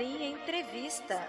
[0.00, 1.20] Quadrinha Entrevista.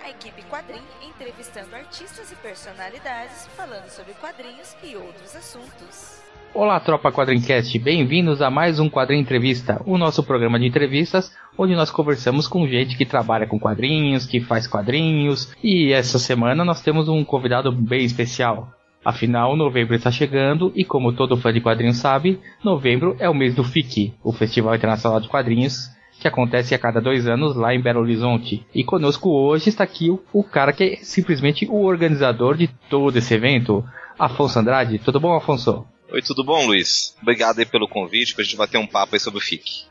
[0.00, 6.22] A equipe Quadrinha entrevistando artistas e personalidades falando sobre quadrinhos e outros assuntos.
[6.54, 11.74] Olá, tropa Quadrincast, bem-vindos a mais um Quadrinho Entrevista, o nosso programa de entrevistas onde
[11.74, 16.80] nós conversamos com gente que trabalha com quadrinhos, que faz quadrinhos, e essa semana nós
[16.80, 18.72] temos um convidado bem especial.
[19.04, 23.56] Afinal, novembro está chegando e, como todo fã de quadrinhos sabe, novembro é o mês
[23.56, 27.80] do FIC, o Festival Internacional de Quadrinhos, que acontece a cada dois anos lá em
[27.80, 28.66] Belo Horizonte.
[28.74, 33.16] E conosco hoje está aqui o, o cara que é simplesmente o organizador de todo
[33.16, 33.84] esse evento,
[34.18, 34.98] Afonso Andrade.
[34.98, 35.86] Tudo bom, Afonso?
[36.10, 37.16] Oi, tudo bom, Luiz?
[37.20, 39.86] Obrigado aí pelo convite para a gente bater um papo aí sobre o FIC.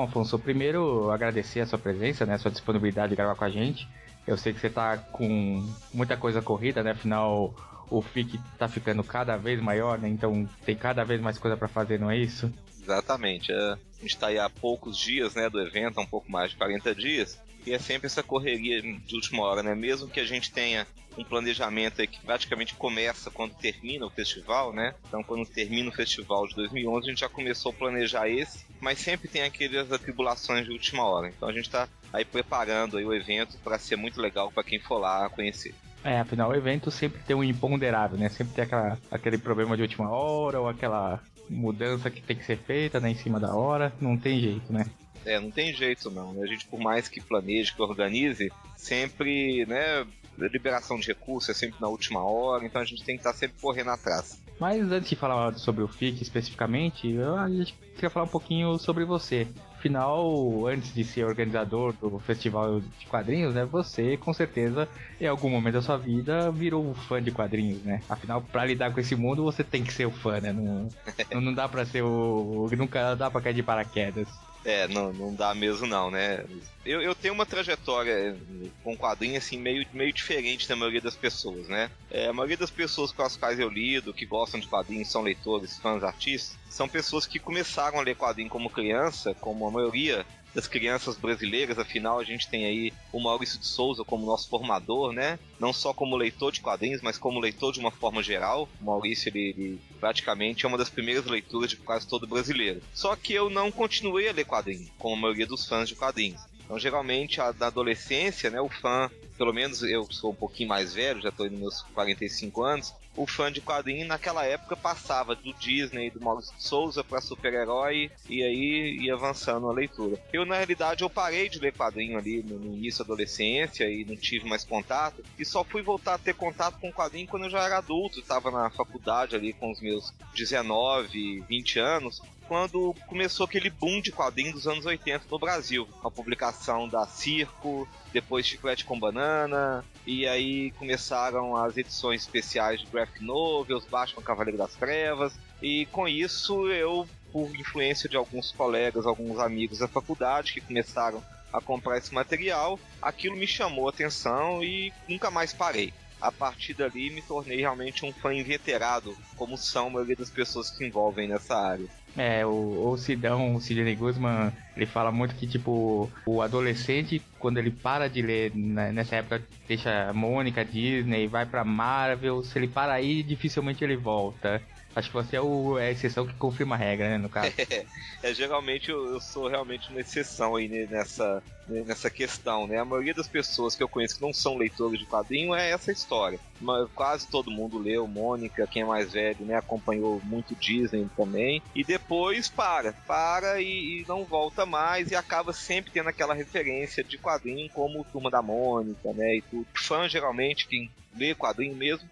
[0.00, 3.50] Bom, Afonso, primeiro agradecer a sua presença, né, a sua disponibilidade de gravar com a
[3.50, 3.86] gente.
[4.26, 6.92] Eu sei que você está com muita coisa corrida, né?
[6.92, 7.54] Afinal,
[7.90, 10.08] o FIC está ficando cada vez maior, né?
[10.08, 12.50] Então tem cada vez mais coisa para fazer, não é isso?
[12.80, 13.52] Exatamente.
[13.52, 16.52] É, a gente está aí há poucos dias, né, do evento, há um pouco mais
[16.52, 17.38] de 40 dias.
[17.66, 19.74] E é sempre essa correria de última hora, né?
[19.74, 20.86] Mesmo que a gente tenha
[21.18, 24.94] um planejamento que praticamente começa quando termina o festival, né?
[25.06, 28.98] Então, quando termina o festival de 2011, a gente já começou a planejar esse, mas
[28.98, 31.28] sempre tem aquelas atribulações de última hora.
[31.28, 34.78] Então, a gente está aí preparando aí o evento para ser muito legal para quem
[34.78, 35.74] for lá conhecer.
[36.02, 38.28] É, afinal, o evento sempre tem um imponderável, né?
[38.30, 42.56] Sempre tem aquela, aquele problema de última hora ou aquela mudança que tem que ser
[42.56, 43.92] feita né, em cima da hora.
[44.00, 44.86] Não tem jeito, né?
[45.24, 46.32] É, não tem jeito não.
[46.32, 46.42] Né?
[46.42, 50.06] A gente, por mais que planeje, que organize, sempre, né,
[50.38, 53.60] liberação de recursos é sempre na última hora, então a gente tem que estar sempre
[53.60, 54.40] correndo atrás.
[54.58, 58.78] Mas antes de falar sobre o FIC especificamente, eu, a gente queria falar um pouquinho
[58.78, 59.48] sobre você.
[59.78, 64.86] Afinal, antes de ser organizador do festival de quadrinhos, né, você com certeza
[65.18, 68.02] em algum momento da sua vida virou um fã de quadrinhos, né?
[68.06, 70.52] Afinal, para lidar com esse mundo, você tem que ser o fã, né?
[70.52, 70.88] Não,
[71.40, 74.28] não dá para ser o nunca dá para cair de paraquedas.
[74.64, 76.44] É, não, não dá mesmo não, né?
[76.84, 78.36] Eu, eu tenho uma trajetória
[78.82, 81.90] com quadrinho assim meio, meio diferente da maioria das pessoas, né?
[82.10, 85.22] É, a maioria das pessoas com as quais eu lido, que gostam de quadrinhos, são
[85.22, 90.26] leitores, fãs, artistas, são pessoas que começaram a ler quadrinho como criança, como a maioria
[90.54, 95.12] das crianças brasileiras, afinal a gente tem aí o Maurício de Souza como nosso formador,
[95.12, 95.38] né?
[95.58, 98.68] Não só como leitor de quadrinhos, mas como leitor de uma forma geral.
[98.80, 102.82] O Maurício, ele, ele praticamente é uma das primeiras leituras de quase todo brasileiro.
[102.92, 106.40] Só que eu não continuei a ler quadrinhos, como a maioria dos fãs de quadrinhos.
[106.64, 110.94] Então, geralmente, a, na adolescência, né, o fã, pelo menos eu sou um pouquinho mais
[110.94, 115.52] velho, já estou nos meus 45 anos, o fã de quadrinho naquela época passava do
[115.54, 120.20] Disney, do Maurício de Souza para super-herói e aí ia avançando a leitura.
[120.32, 124.16] Eu, na realidade, eu parei de ler quadrinho ali no, início da adolescência e não
[124.16, 127.64] tive mais contato e só fui voltar a ter contato com quadrinho quando eu já
[127.64, 133.70] era adulto, estava na faculdade ali com os meus 19, 20 anos quando começou aquele
[133.70, 135.88] boom de quadrinhos dos anos 80 no Brasil.
[136.02, 142.86] A publicação da Circo, depois Chiclete com Banana, e aí começaram as edições especiais de
[142.86, 149.06] graphic novels, Batman Cavaleiro das Trevas, e com isso eu, por influência de alguns colegas,
[149.06, 151.22] alguns amigos da faculdade que começaram
[151.52, 156.74] a comprar esse material, aquilo me chamou a atenção e nunca mais parei a partir
[156.74, 160.86] dali me tornei realmente um fã inveterado, como são a maioria das pessoas que se
[160.86, 161.86] envolvem nessa área.
[162.16, 167.58] É, o, o Sidão, o Sidney Guzman, ele fala muito que, tipo, o adolescente, quando
[167.58, 172.68] ele para de ler, né, nessa época, deixa Mônica, Disney, vai pra Marvel, se ele
[172.68, 174.60] para aí, dificilmente ele volta.
[174.94, 177.52] Acho que você é, o, é a exceção que confirma a regra, né, no caso.
[177.58, 177.86] É,
[178.22, 182.78] é geralmente eu, eu, sou realmente uma exceção aí nessa, nessa questão, né?
[182.78, 185.92] A maioria das pessoas que eu conheço que não são leitores de quadrinho é essa
[185.92, 186.40] história.
[186.60, 191.62] Mas quase todo mundo leu, Mônica, quem é mais velho, né, acompanhou muito Disney também,
[191.74, 197.02] e depois para, para e, e não volta mais e acaba sempre tendo aquela referência
[197.02, 199.66] de quadrinho como Turma da Mônica, né, e tudo.
[199.74, 202.08] Fã geralmente quem lê quadrinho mesmo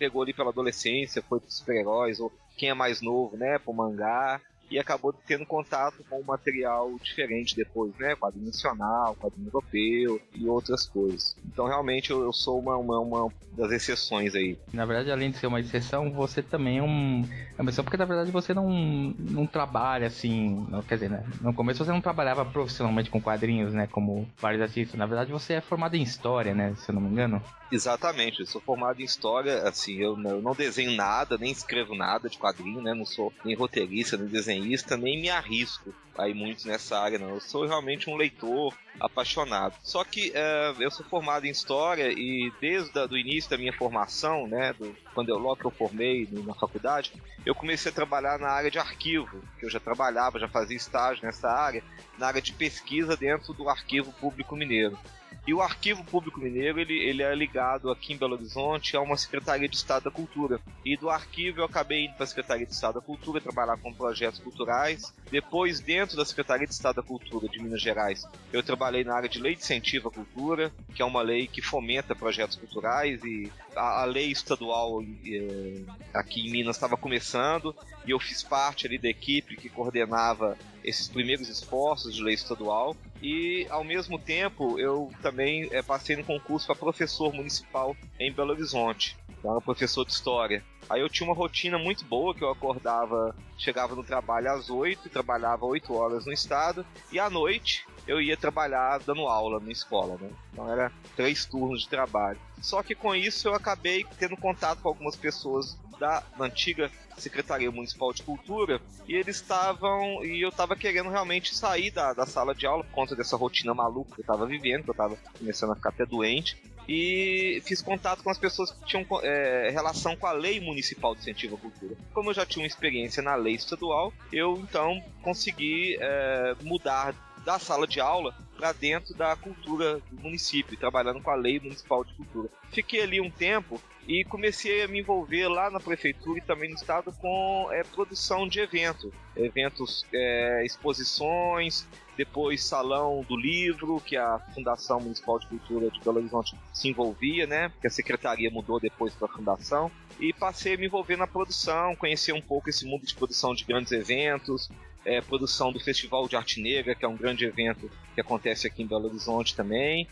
[0.00, 4.40] pegou ali pela adolescência, foi pros super-heróis, ou quem é mais novo, né, pro mangá.
[4.70, 8.14] e acabou tendo contato com um material diferente depois, né?
[8.14, 11.34] Quadrinho nacional, quadrinho europeu e outras coisas.
[11.44, 14.56] Então realmente eu, eu sou uma, uma, uma, das exceções aí.
[14.72, 17.28] Na verdade, além de ser uma exceção, você também é um.
[17.58, 18.70] É uma exceção porque na verdade você não,
[19.18, 20.64] não trabalha assim.
[20.70, 21.24] Não, quer dizer, né?
[21.40, 23.88] No começo você não trabalhava profissionalmente com quadrinhos, né?
[23.88, 24.96] Como vários artistas.
[24.96, 26.74] Na verdade, você é formado em história, né?
[26.76, 27.42] Se eu não me engano.
[27.72, 32.28] Exatamente, eu sou formado em história, assim, eu, eu não desenho nada, nem escrevo nada
[32.28, 32.92] de quadrinho, né?
[32.92, 37.30] Não sou nem roteirista, nem desenhista, nem me arrisco aí muito nessa área, não.
[37.30, 39.74] Eu sou realmente um leitor apaixonado.
[39.84, 44.48] Só que é, eu sou formado em história e desde o início da minha formação,
[44.48, 47.12] né, do, quando eu logo que eu formei na faculdade,
[47.46, 51.24] eu comecei a trabalhar na área de arquivo, que eu já trabalhava, já fazia estágio
[51.24, 51.84] nessa área,
[52.18, 54.98] na área de pesquisa dentro do Arquivo Público Mineiro.
[55.46, 59.16] E o Arquivo Público Mineiro, ele, ele é ligado aqui em Belo Horizonte a uma
[59.16, 60.60] Secretaria de Estado da Cultura.
[60.84, 63.92] E do arquivo eu acabei indo para a Secretaria de Estado da Cultura trabalhar com
[63.92, 65.12] projetos culturais.
[65.30, 69.28] Depois, dentro da Secretaria de Estado da Cultura de Minas Gerais, eu trabalhei na área
[69.28, 73.50] de Lei de Incentivo à Cultura, que é uma lei que fomenta projetos culturais e
[73.74, 75.82] a, a lei estadual é,
[76.14, 81.08] aqui em Minas estava começando e eu fiz parte ali da equipe que coordenava esses
[81.08, 86.66] primeiros esforços de lei estadual e ao mesmo tempo eu também é, passei no concurso
[86.66, 89.16] para professor municipal em Belo Horizonte.
[89.42, 90.62] Eu era professor de história.
[90.88, 95.08] Aí eu tinha uma rotina muito boa que eu acordava, chegava no trabalho às 8,
[95.08, 100.18] trabalhava 8 horas no estado e à noite eu ia trabalhar dando aula na escola,
[100.20, 100.30] né?
[100.52, 102.38] Então era três turnos de trabalho.
[102.60, 108.12] Só que com isso eu acabei tendo contato com algumas pessoas da antiga Secretaria Municipal
[108.12, 110.24] de Cultura e eles estavam.
[110.24, 113.74] E eu estava querendo realmente sair da, da sala de aula por conta dessa rotina
[113.74, 116.56] maluca que eu estava vivendo, que eu estava começando a ficar até doente.
[116.88, 121.20] E fiz contato com as pessoas que tinham é, relação com a lei municipal de
[121.20, 121.94] incentivo à cultura.
[122.12, 127.14] Como eu já tinha uma experiência na lei estadual, eu então consegui é, mudar
[127.44, 132.04] da sala de aula para dentro da cultura do município, trabalhando com a lei municipal
[132.04, 132.48] de cultura.
[132.70, 133.80] Fiquei ali um tempo
[134.10, 138.48] e comecei a me envolver lá na prefeitura e também no estado com é, produção
[138.48, 141.86] de eventos, eventos, é, exposições,
[142.16, 147.46] depois salão do livro que a Fundação Municipal de Cultura de Belo Horizonte se envolvia,
[147.46, 147.68] né?
[147.68, 151.94] Porque a secretaria mudou depois para a fundação e passei a me envolver na produção,
[151.94, 154.68] conhecer um pouco esse mundo de produção de grandes eventos,
[155.04, 158.82] é, produção do Festival de Arte Negra, que é um grande evento que acontece aqui
[158.82, 160.08] em Belo Horizonte também.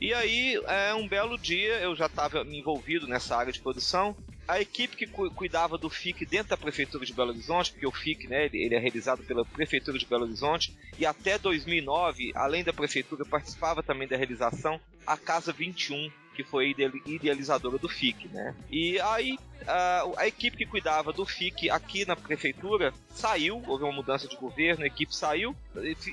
[0.00, 4.14] E aí, é, um belo dia, eu já estava envolvido nessa área de produção.
[4.46, 7.90] A equipe que cu cuidava do FIC dentro da Prefeitura de Belo Horizonte, porque o
[7.90, 12.62] FIC né, ele, ele é realizado pela Prefeitura de Belo Horizonte, e até 2009, além
[12.62, 16.74] da Prefeitura, participava também da realização a Casa 21, que foi
[17.06, 18.54] idealizadora do FIC, né?
[18.70, 23.92] E aí a, a, equipe que cuidava do FIC aqui na prefeitura saiu, houve uma
[23.92, 25.56] mudança de governo, a equipe saiu,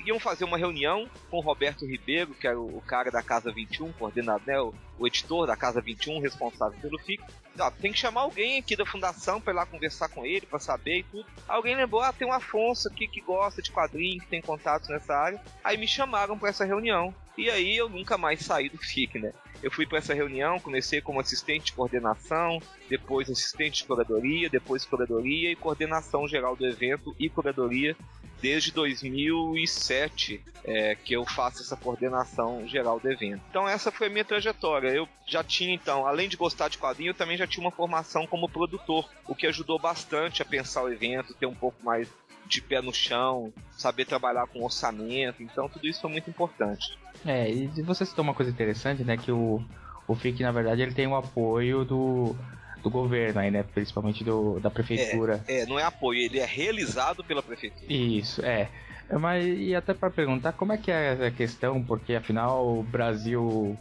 [0.05, 3.51] iam fazer uma reunião com o Roberto Ribeiro, que era o, o cara da Casa
[3.51, 7.21] 21, coordenador, né, o, o, editor da Casa 21, responsável pelo FIC.
[7.59, 10.57] Ah, tem que chamar alguém aqui da fundação para ir lá conversar com ele, para
[10.57, 11.25] saber e tudo.
[11.47, 15.13] Alguém lembrou, ah, tem um Afonso aqui que gosta de quadrinhos, que tem contatos nessa
[15.13, 15.41] área.
[15.63, 17.13] Aí me chamaram para essa reunião.
[17.37, 19.33] E aí eu nunca mais saí do FIC, né?
[19.63, 24.85] Eu fui para essa reunião, comecei como assistente de coordenação, depois assistente de curadoria, depois
[24.85, 27.95] curadoria e coordenação geral do evento e curadoria
[28.43, 33.41] desde 2007 é, que eu faço essa coordenação geral do evento.
[33.49, 34.89] Então essa foi a minha trajetória.
[34.89, 38.27] Eu já tinha então, além de gostar de quadrinho, eu também já tinha uma formação
[38.27, 42.09] como produtor, o que ajudou bastante a pensar o evento, ter um pouco mais
[42.53, 45.41] de pé no chão, saber trabalhar com orçamento.
[45.41, 46.97] Então tudo isso foi muito importante.
[47.25, 49.63] É, e você citou uma coisa interessante, né, que o
[50.05, 52.35] o FIC na verdade ele tem o apoio do
[52.83, 53.63] do governo aí, né?
[53.63, 55.41] Principalmente do, da prefeitura.
[55.47, 57.91] É, é, não é apoio, ele é realizado pela prefeitura.
[57.91, 58.69] Isso, é.
[59.09, 63.77] Mas e até para perguntar como é que é essa questão, porque afinal o Brasil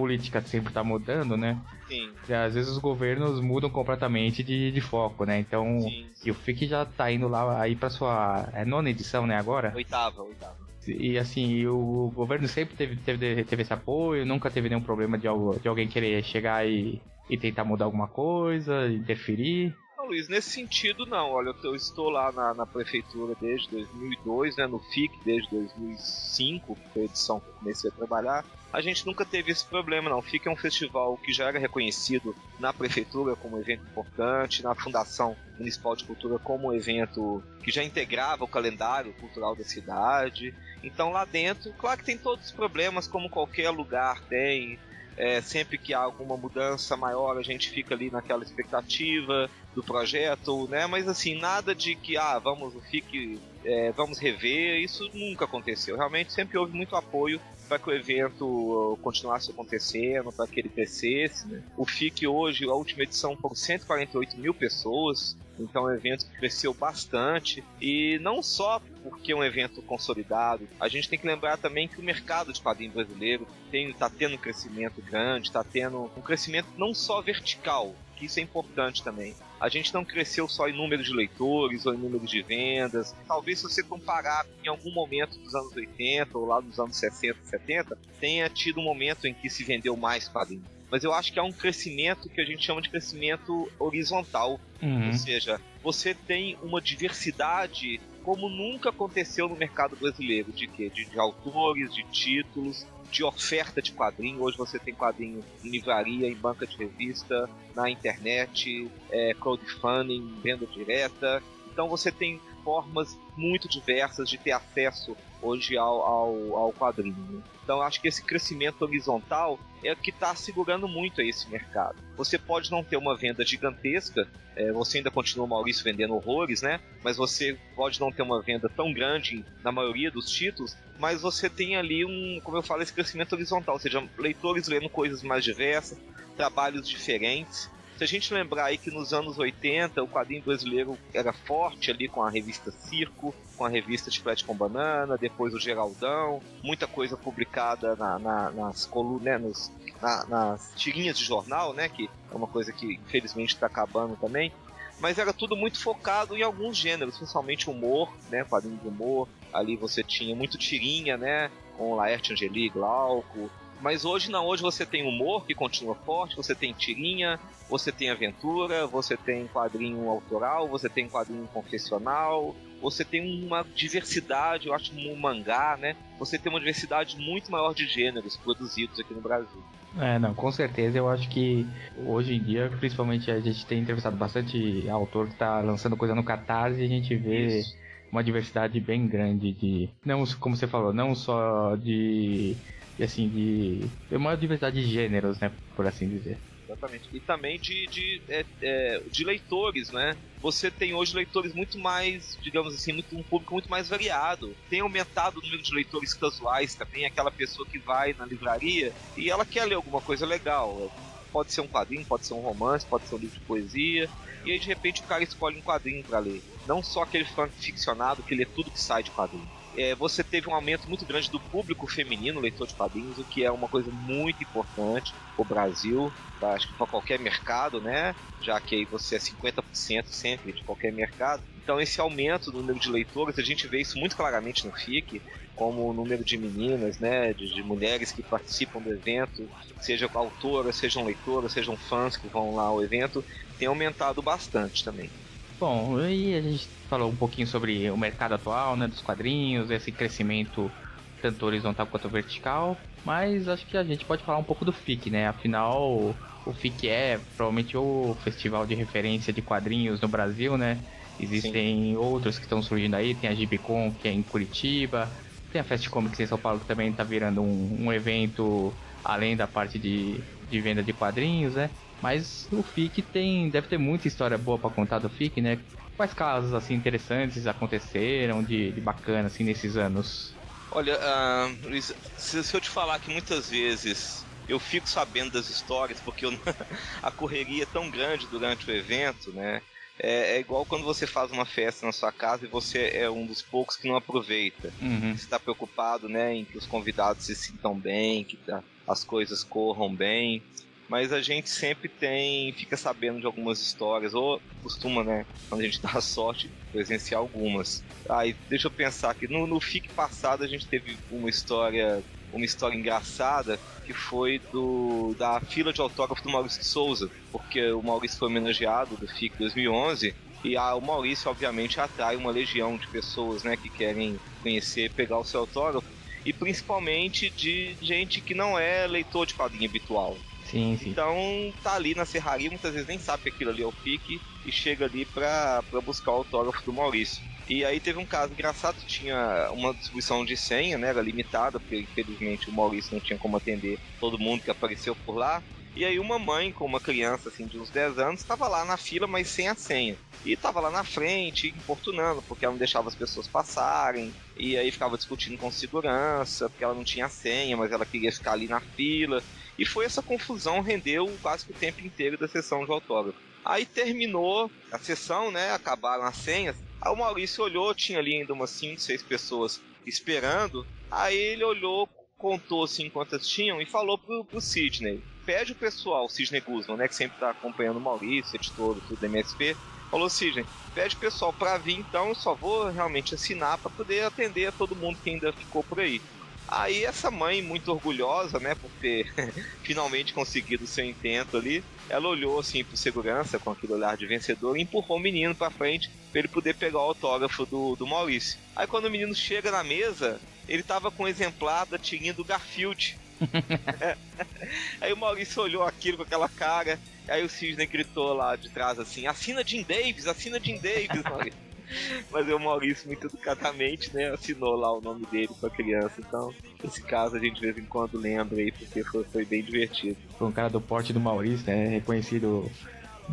[0.00, 1.60] política sempre tá mudando, né?
[1.86, 2.10] Sim.
[2.28, 5.38] E às vezes os governos mudam completamente de, de foco, né?
[5.38, 6.28] Então, sim, sim.
[6.28, 9.72] e o FIC já tá indo lá aí para sua é nona edição, né, agora?
[9.76, 10.56] Oitava, oitava.
[10.86, 15.28] E assim, o governo sempre teve, teve, teve esse apoio, nunca teve nenhum problema de,
[15.60, 19.72] de alguém querer chegar e e tentar mudar alguma coisa, interferir?
[20.10, 21.30] Luiz, nesse sentido não.
[21.30, 26.88] Olha, eu estou lá na, na, prefeitura desde 2002, né, no FIC desde 2005, que
[26.92, 28.44] foi a edição que eu comecei a trabalhar.
[28.72, 30.18] A gente nunca teve esse problema, não.
[30.18, 34.64] O FIC é um festival que já era reconhecido na prefeitura como um evento importante,
[34.64, 39.62] na Fundação Municipal de Cultura como um evento que já integrava o calendário cultural da
[39.62, 40.52] cidade.
[40.82, 44.76] Então lá dentro, claro que tem todos os problemas, como qualquer lugar tem,
[45.16, 50.68] é, sempre que há alguma mudança maior, a gente fica ali naquela expectativa do projeto,
[50.68, 50.86] né?
[50.86, 55.96] Mas assim, nada de que, ah, vamos, fique, é, vamos rever, isso nunca aconteceu.
[55.96, 61.46] Realmente sempre houve muito apoio para que o evento continuasse acontecendo, para que ele crescesse.
[61.46, 61.62] Né?
[61.76, 66.36] O FIC hoje, a última edição, foram 148 mil pessoas, então é um evento que
[66.36, 67.62] cresceu bastante.
[67.80, 72.00] E não só porque é um evento consolidado, a gente tem que lembrar também que
[72.00, 76.92] o mercado de quadrinho brasileiro está tendo um crescimento grande, está tendo um crescimento não
[76.92, 79.36] só vertical, que isso é importante também.
[79.60, 83.14] A gente não cresceu só em número de leitores ou em número de vendas.
[83.28, 87.38] Talvez se você comparar em algum momento dos anos 80 ou lá dos anos 60,
[87.44, 90.64] 70, tenha tido um momento em que se vendeu mais quadrinhos.
[90.90, 94.58] Mas eu acho que há um crescimento que a gente chama de crescimento horizontal.
[94.82, 95.08] Uhum.
[95.08, 100.90] Ou seja, você tem uma diversidade como nunca aconteceu no mercado brasileiro, de quê?
[100.90, 104.42] De, de autores, de títulos, de oferta de quadrinho.
[104.42, 110.66] Hoje você tem quadrinho em livraria, em banca de revista, na internet, é, crowdfunding, venda
[110.66, 111.42] direta.
[111.72, 117.42] Então você tem formas muito diversas de ter acesso hoje ao, ao, ao quadrinho.
[117.62, 121.96] Então acho que esse crescimento horizontal é o que está segurando muito esse mercado.
[122.16, 126.80] Você pode não ter uma venda gigantesca, é, você ainda continua, Maurício, vendendo horrores, né?
[127.02, 131.48] Mas você pode não ter uma venda tão grande na maioria dos títulos, mas você
[131.48, 135.44] tem ali um, como eu falo, esse crescimento horizontal, ou seja, leitores lendo coisas mais
[135.44, 135.98] diversas,
[136.36, 137.70] trabalhos diferentes.
[138.00, 142.08] Se a gente lembrar aí que nos anos 80 o quadrinho brasileiro era forte ali
[142.08, 147.14] com a revista Circo, com a revista Chiclete com Banana, depois o Geraldão, muita coisa
[147.14, 152.46] publicada na, na, nas colunas, né, na, nas tirinhas de jornal, né, que é uma
[152.46, 154.50] coisa que infelizmente está acabando também.
[154.98, 159.28] Mas era tudo muito focado em alguns gêneros, principalmente humor, né, quadrinho de humor.
[159.52, 164.84] Ali você tinha muito tirinha, né, com Laerte Angeli, Glauco, mas hoje não, hoje você
[164.84, 170.68] tem humor que continua forte, você tem tirinha, você tem aventura, você tem quadrinho autoral,
[170.68, 175.96] você tem quadrinho confessional, você tem uma diversidade, eu acho, no mangá, né?
[176.18, 179.62] Você tem uma diversidade muito maior de gêneros produzidos aqui no Brasil.
[179.98, 181.66] É, não, com certeza eu acho que
[182.06, 186.22] hoje em dia, principalmente a gente tem entrevistado bastante autor que está lançando coisa no
[186.22, 187.76] Catarse e a gente vê Isso.
[188.10, 189.88] uma diversidade bem grande de.
[190.04, 192.56] Não, como você falou, não só de
[193.02, 193.88] assim, de.
[194.14, 195.52] uma diversidade de gêneros, né?
[195.74, 196.38] Por assim dizer.
[196.70, 197.08] Exatamente.
[197.12, 200.16] E também de, de, é, é, de leitores, né?
[200.40, 204.54] Você tem hoje leitores muito mais, digamos assim, muito, um público muito mais variado.
[204.68, 209.28] Tem aumentado o número de leitores casuais também, aquela pessoa que vai na livraria e
[209.28, 210.92] ela quer ler alguma coisa legal.
[211.32, 214.08] Pode ser um quadrinho, pode ser um romance, pode ser um livro de poesia.
[214.44, 216.42] E aí de repente o cara escolhe um quadrinho para ler.
[216.66, 220.48] Não só aquele fã ficcionado que lê tudo que sai de quadrinho é, você teve
[220.48, 223.90] um aumento muito grande do público feminino leitor de quadrinhos, o que é uma coisa
[223.92, 228.14] muito importante para o Brasil, pra, acho que para qualquer mercado, né?
[228.40, 231.42] Já que aí você é 50% sempre de qualquer mercado.
[231.62, 235.22] Então esse aumento do número de leitores, a gente vê isso muito claramente no FIC,
[235.54, 239.46] como o número de meninas, né, de, de mulheres que participam do evento,
[239.78, 243.22] sejam autoras, sejam leitoras, sejam fãs que vão lá ao evento,
[243.58, 245.12] tem aumentado bastante também.
[245.60, 249.92] Bom, aí a gente falou um pouquinho sobre o mercado atual, né, dos quadrinhos, esse
[249.92, 250.74] crescimento
[251.20, 255.10] tanto horizontal quanto vertical, mas acho que a gente pode falar um pouco do FIC,
[255.10, 255.28] né?
[255.28, 260.82] Afinal, o FIC é provavelmente o festival de referência de quadrinhos no Brasil, né?
[261.18, 261.96] Existem Sim.
[261.96, 265.12] outros que estão surgindo aí, tem a Gibicon que é em Curitiba,
[265.52, 268.72] tem a Fast Comics em São Paulo que também está virando um, um evento
[269.04, 271.68] além da parte de, de venda de quadrinhos, né?
[272.00, 275.58] Mas o FIC tem, deve ter muita história boa para contar do FIC, né?
[275.96, 280.34] Quais casos assim interessantes aconteceram de, de bacana assim nesses anos?
[280.70, 285.50] Olha, uh, Luiz, se, se eu te falar que muitas vezes eu fico sabendo das
[285.50, 286.32] histórias porque eu,
[287.02, 289.60] a correria é tão grande durante o evento, né?
[290.02, 293.26] É, é, igual quando você faz uma festa na sua casa e você é um
[293.26, 294.72] dos poucos que não aproveita.
[294.80, 295.14] Uhum.
[295.14, 299.44] Você está preocupado, né, em que os convidados se sintam bem, que tá, as coisas
[299.44, 300.42] corram bem
[300.90, 305.64] mas a gente sempre tem, fica sabendo de algumas histórias, ou costuma, né, quando a
[305.64, 307.84] gente dá sorte, presenciar algumas.
[308.10, 312.02] Aí, ah, deixa eu pensar aqui, no, no FIC passado a gente teve uma história
[312.32, 317.72] uma história engraçada que foi do da fila de autógrafo do Maurício de Souza, porque
[317.72, 322.76] o Maurício foi homenageado do FIC 2011 e a, o Maurício obviamente atrai uma legião
[322.76, 328.34] de pessoas, né, que querem conhecer, pegar o seu autógrafo e principalmente de gente que
[328.34, 330.16] não é leitor de quadrinho habitual.
[330.44, 330.90] Sim, sim.
[330.90, 331.16] Então
[331.62, 334.52] tá ali na serraria, muitas vezes nem sabe que aquilo ali é o pique e
[334.52, 337.22] chega ali pra, pra buscar o autógrafo do Maurício.
[337.48, 341.82] E aí teve um caso engraçado, tinha uma distribuição de senha, né, era limitada, porque
[341.82, 345.42] infelizmente o Maurício não tinha como atender todo mundo que apareceu por lá.
[345.74, 348.76] E aí uma mãe com uma criança assim de uns 10 anos estava lá na
[348.76, 349.96] fila, mas sem a senha.
[350.24, 354.12] E estava lá na frente, importunando, porque ela não deixava as pessoas passarem.
[354.36, 358.32] E aí ficava discutindo com segurança, porque ela não tinha senha, mas ela queria ficar
[358.32, 359.22] ali na fila.
[359.58, 363.18] E foi essa confusão, rendeu quase que o tempo inteiro da sessão de autógrafo.
[363.44, 365.52] Aí terminou a sessão, né?
[365.52, 366.56] Acabaram as senhas.
[366.82, 370.66] Aí o Maurício olhou, tinha ali ainda umas 5, 6 pessoas esperando.
[370.90, 376.04] Aí ele olhou, contou assim quantas tinham e falou pro, pro Sidney: pede o pessoal,
[376.04, 379.56] o Sidney Guzman, né, que sempre tá acompanhando o Maurício, editor do MSP,
[379.90, 384.04] falou: Sidney, pede o pessoal pra vir então, eu só vou realmente assinar para poder
[384.04, 386.00] atender a todo mundo que ainda ficou por aí.
[386.48, 389.06] Aí essa mãe, muito orgulhosa, né, por ter
[389.62, 394.06] finalmente conseguido o seu intento ali, ela olhou assim pro segurança com aquele olhar de
[394.06, 397.86] vencedor e empurrou o menino pra frente pra ele poder pegar o autógrafo do, do
[397.86, 398.38] Maurício.
[398.56, 402.24] Aí quando o menino chega na mesa, ele tava com um exemplar da tirinha do
[402.24, 402.98] Garfield.
[404.80, 408.78] aí o Maurício olhou aquilo com aquela cara, aí o Sidney gritou lá de trás
[408.78, 411.50] assim: assina Jim Davis, assina Jim Davis, Maurício.
[412.10, 416.00] Mas o Maurício, muito educadamente, né, assinou lá o nome dele pra criança.
[416.00, 416.34] Então,
[416.64, 419.96] esse caso a gente de vez em quando lembra aí, porque foi, foi bem divertido.
[420.18, 422.50] Foi um cara do porte do Maurício, né, reconhecido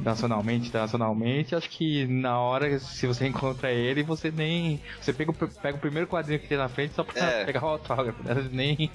[0.03, 4.81] nacionalmente, internacionalmente, acho que na hora, se você encontra ele, você nem.
[5.01, 7.45] Você pega o, pega o primeiro quadrinho que tem na frente só pra é.
[7.45, 8.47] pegar o autógrafo, né?
[8.51, 8.91] nem,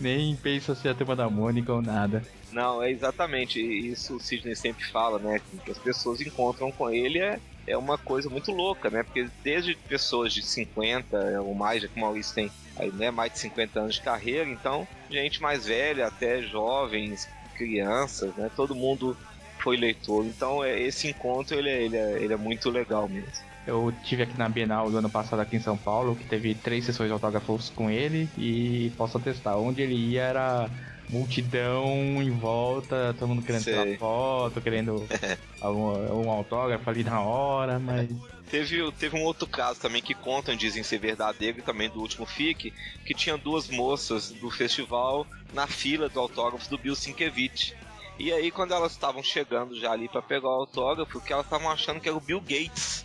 [0.00, 2.22] nem pensa se é a turma da Mônica ou nada.
[2.52, 3.60] Não, é exatamente.
[3.60, 5.40] Isso o Sidney sempre fala, né?
[5.64, 9.02] Que as pessoas encontram com ele é, é uma coisa muito louca, né?
[9.02, 13.32] Porque desde pessoas de 50 ou mais, já que o Maurício tem aí, né, mais
[13.32, 18.50] de 50 anos de carreira, então gente mais velha, até jovens, crianças, né?
[18.54, 19.16] Todo mundo
[19.66, 20.24] foi leitor.
[20.24, 23.32] Então é, esse encontro ele é, ele, é, ele é muito legal mesmo.
[23.66, 26.84] Eu tive aqui na Bienal do ano passado aqui em São Paulo, que teve três
[26.84, 30.70] sessões de autógrafos com ele e posso atestar, onde ele ia era
[31.08, 33.74] multidão em volta, todo mundo querendo Sei.
[33.74, 35.04] tirar foto, querendo
[35.60, 38.08] algum, um autógrafo ali na hora, mas.
[38.48, 42.72] Teve, teve um outro caso também que contam, dizem ser verdadeiro, também do último FIC,
[43.04, 47.74] que tinha duas moças do festival na fila do autógrafo do Bill Sienkiewicz.
[48.18, 51.70] E aí, quando elas estavam chegando já ali para pegar o autógrafo, que elas estavam
[51.70, 53.04] achando que era o Bill Gates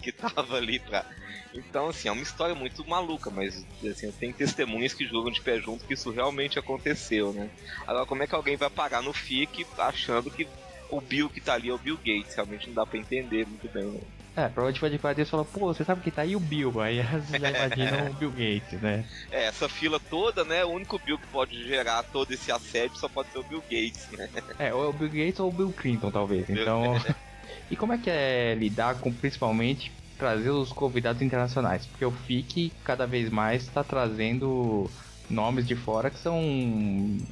[0.00, 1.04] que, tava ali pra,
[1.52, 5.58] então, assim, é uma história muito maluca, mas assim, tem testemunhas que jogam de pé
[5.58, 7.50] junto que isso realmente aconteceu, né?
[7.86, 10.46] Agora, como é que alguém vai parar no FIC achando que
[10.88, 12.34] o Bill que tá ali é o Bill Gates?
[12.34, 14.00] Realmente não dá pra entender muito bem, né?
[14.36, 16.80] É, provavelmente vai de quadrinhos e fala, pô, você sabe que tá aí o Bill,
[16.80, 17.02] aí
[17.38, 19.04] já imaginam o Bill Gates, né?
[19.30, 20.64] É, essa fila toda, né?
[20.64, 24.08] O único Bill que pode gerar todo esse assédio só pode ser o Bill Gates,
[24.12, 24.28] né?
[24.58, 26.48] É, ou é o Bill Gates ou o Bill Clinton, talvez.
[26.48, 26.94] Então.
[27.70, 32.72] e como é que é lidar com principalmente trazer os convidados internacionais, porque o FIC
[32.84, 34.88] cada vez mais está trazendo
[35.30, 36.38] nomes de fora que são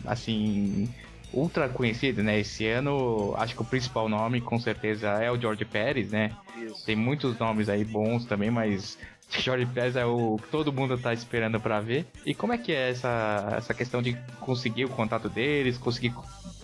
[0.07, 0.89] assim
[1.33, 2.39] ultra conhecidos, né?
[2.41, 6.37] Esse ano, acho que o principal nome com certeza é o George Pérez, né?
[6.57, 6.85] Isso.
[6.85, 11.13] Tem muitos nomes aí bons também, mas George Pérez é o que todo mundo tá
[11.13, 12.07] esperando para ver.
[12.25, 16.15] E como é que é essa, essa questão de conseguir o contato deles, conseguir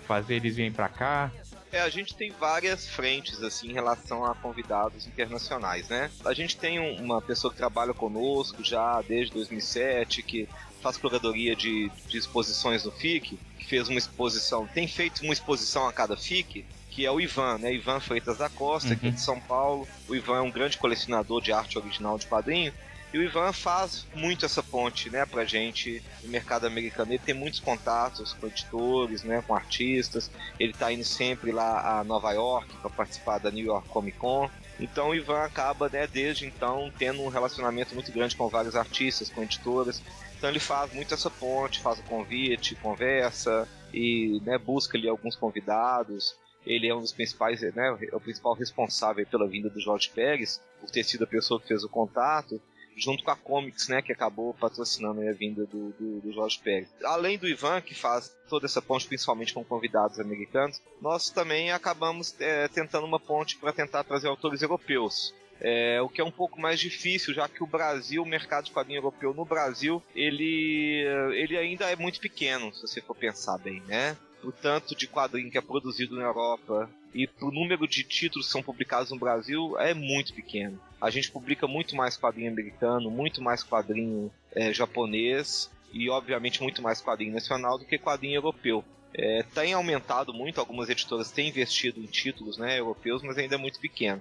[0.07, 1.31] fazer eles virem para cá?
[1.75, 6.09] É, a gente tem várias frentes assim em relação a convidados internacionais, né?
[6.25, 10.49] A gente tem um, uma pessoa que trabalha conosco já desde 2007, que
[10.85, 15.89] faz curadoria de, de exposições no FIC, que fez uma exposição, tem feito uma exposição
[15.89, 17.73] a cada FIC, que é o Ivan, né?
[17.73, 18.99] Ivan Freitas da Costa, uhum.
[19.03, 19.89] é de São Paulo.
[20.07, 22.71] O Ivan é um grande colecionador de arte original de quadrinho.
[23.15, 27.13] E o Ivan faz muito essa ponte, né, pra gente no mercado americano.
[27.13, 30.31] Ele tem muitos contatos com editores, né, com artistas.
[30.61, 34.51] Ele tá indo sempre lá a Nova York para participar da New York Comic Con.
[34.79, 39.31] Então o Ivan acaba, né, desde então, tendo um relacionamento muito grande com vários artistas,
[39.31, 40.03] com editoras.
[40.37, 45.37] Então ele faz muito essa ponte, faz o convite, conversa e né, busca ali alguns
[45.37, 46.37] convidados.
[46.67, 50.91] Ele é um dos principais, né, o principal responsável pela vinda do Jorge Pérez, por
[50.91, 52.61] ter sido a pessoa que fez o contato
[52.97, 56.89] junto com a Comics, né, que acabou patrocinando a vinda do, do, do, Jorge Pérez.
[57.05, 62.35] Além do Ivan, que faz toda essa ponte, principalmente com convidados americanos, nós também acabamos
[62.41, 65.35] é, tentando uma ponte para tentar trazer autores europeus.
[65.61, 68.73] É, o que é um pouco mais difícil, já que o Brasil, o mercado de
[68.73, 73.81] quadrinho europeu no Brasil, ele, ele ainda é muito pequeno, se você for pensar bem,
[73.87, 74.17] né?
[74.43, 78.53] O tanto de quadrinho que é produzido na Europa e o número de títulos que
[78.53, 80.79] são publicados no Brasil é muito pequeno.
[81.01, 86.83] A gente publica muito mais quadrinho americano, muito mais quadrinho é, japonês e, obviamente, muito
[86.83, 88.85] mais quadrinho nacional do que quadrinho europeu.
[89.17, 93.59] É, tem aumentado muito, algumas editoras têm investido em títulos né, europeus, mas ainda é
[93.59, 94.21] muito pequeno.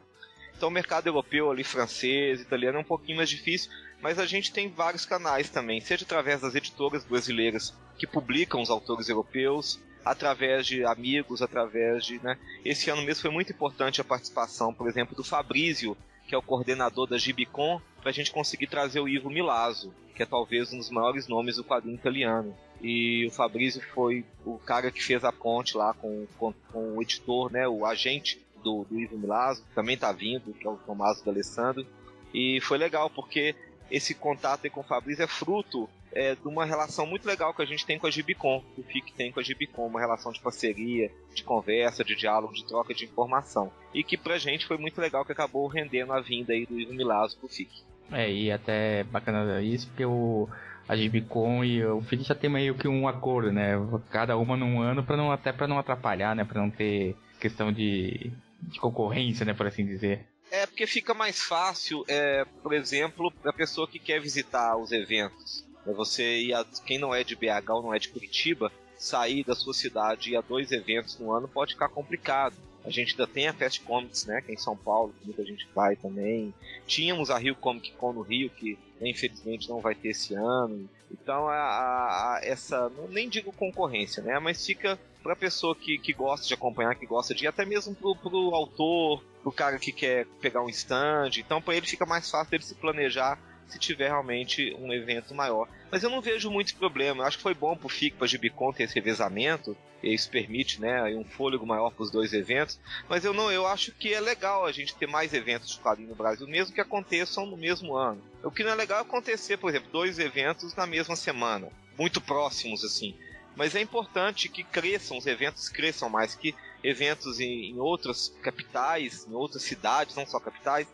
[0.56, 4.52] Então o mercado europeu ali, francês, italiano é um pouquinho mais difícil, mas a gente
[4.52, 10.68] tem vários canais também, seja através das editoras brasileiras que publicam os autores europeus, através
[10.68, 12.38] de amigos, através de, né?
[12.66, 15.96] Esse ano mesmo foi muito importante a participação, por exemplo, do Fabrício,
[16.28, 20.24] que é o coordenador da Gibicon, para a gente conseguir trazer o Ivo Milazzo, que
[20.24, 22.56] é talvez um dos maiores nomes do quadrinho italiano.
[22.82, 27.02] E o Fabrício foi o cara que fez a ponte lá com, com, com o
[27.02, 31.24] editor, né, o agente do, do Ivo Milazzo, também está vindo, que é o Tommaso
[31.24, 31.86] D'Alessandro.
[32.34, 33.56] E foi legal, porque
[33.92, 37.66] esse contato com o Fabrício é fruto é, de uma relação muito legal que a
[37.66, 40.40] gente tem com a Gibicon, que o FIC tem com a Gibicon, uma relação de
[40.40, 43.72] parceria, de conversa, de diálogo, de troca de informação.
[43.94, 46.94] E que pra gente foi muito legal que acabou rendendo a vinda aí do Ivo
[46.94, 47.84] Milazzo pro FIC.
[48.12, 50.48] É, e até bacana isso, porque o,
[50.88, 53.74] a Gibicon e o FIC já tem meio que um acordo, né?
[54.12, 56.44] Cada uma num ano, para não, até para não atrapalhar, né?
[56.44, 58.32] Pra não ter questão de,
[58.70, 59.54] de concorrência, né?
[59.54, 60.26] Por assim dizer.
[60.52, 64.92] É porque fica mais fácil, é, por exemplo, para a pessoa que quer visitar os
[64.92, 65.66] eventos.
[65.86, 69.44] É você ir a, quem não é de BH ou não é de Curitiba, sair
[69.44, 72.56] da sua cidade e ir a dois eventos no ano pode ficar complicado.
[72.86, 75.44] A gente ainda tem a Fast Comics, né, que é em São Paulo, que muita
[75.46, 76.54] gente vai também.
[76.86, 80.90] Tínhamos a Rio Comic Con no Rio, que infelizmente não vai ter esse ano.
[81.12, 85.98] Então, a, a, a essa, não, nem digo concorrência, né, mas fica pra pessoa que,
[85.98, 89.80] que gosta de acompanhar, que gosta de ir, até mesmo pro, pro autor, pro cara
[89.80, 91.32] que quer pegar um stand.
[91.38, 95.68] Então, para ele fica mais fácil ele se planejar se tiver realmente um evento maior.
[95.90, 97.24] Mas eu não vejo muito problema.
[97.24, 99.76] Eu acho que foi bom pro FIC, pra Gibicon ter esse revezamento.
[100.02, 102.78] Isso permite, né, um fôlego maior para os dois eventos.
[103.08, 106.10] Mas eu não, eu acho que é legal a gente ter mais eventos de quadrinho
[106.10, 108.22] no Brasil, mesmo que aconteçam no mesmo ano.
[108.44, 112.20] O que não é legal é acontecer, por exemplo, dois eventos na mesma semana, muito
[112.20, 113.16] próximos assim.
[113.56, 119.28] Mas é importante que cresçam, os eventos cresçam mais, que eventos em, em outras capitais,
[119.28, 120.88] em outras cidades, não só capitais,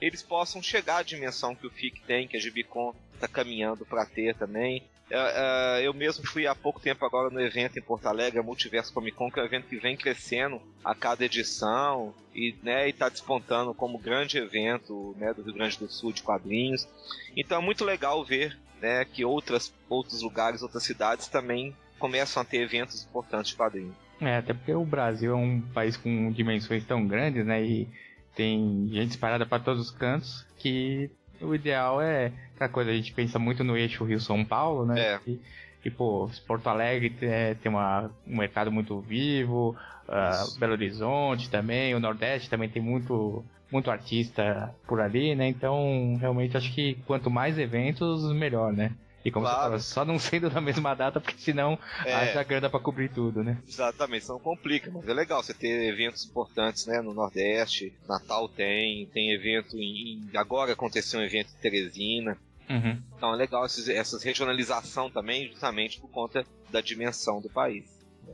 [0.00, 4.06] eles possam chegar à dimensão que o FIC tem, que a Gibicon está caminhando para
[4.06, 4.82] ter também.
[5.10, 8.92] Uh, uh, eu mesmo fui há pouco tempo agora no evento em Porto Alegre, Multiverso
[8.92, 13.08] Comic Con, que é um evento que vem crescendo a cada edição e né, está
[13.08, 16.88] despontando como grande evento né, do Rio Grande do Sul de quadrinhos.
[17.36, 22.44] Então é muito legal ver né, que outras, outros lugares, outras cidades também começam a
[22.44, 23.94] ter eventos importantes de quadrinhos.
[24.20, 27.64] É, até porque o Brasil é um país com dimensões tão grandes, né?
[27.64, 27.88] E
[28.36, 33.10] tem gente espalhada para todos os cantos que o ideal é aquela coisa, a gente
[33.14, 35.00] pensa muito no eixo Rio-São Paulo, né?
[35.00, 35.20] É.
[35.26, 35.40] E,
[35.82, 39.74] e, pô, Porto Alegre é, tem uma, um mercado muito vivo,
[40.06, 45.48] uh, Belo Horizonte também, o Nordeste também tem muito, muito artista por ali, né?
[45.48, 48.92] Então, realmente acho que quanto mais eventos, melhor, né?
[49.24, 49.58] E como claro.
[49.58, 52.12] você fala, só não sendo na mesma data, porque senão é.
[52.12, 53.58] haja grana pra cobrir tudo, né?
[53.66, 57.00] Exatamente, não complica, mas é legal você ter eventos importantes, né?
[57.00, 60.28] No Nordeste, Natal tem, tem evento em.
[60.34, 62.36] Agora aconteceu um evento em Teresina.
[62.68, 63.02] Uhum.
[63.16, 67.84] Então é legal esses, essas regionalização também, justamente por conta da dimensão do país.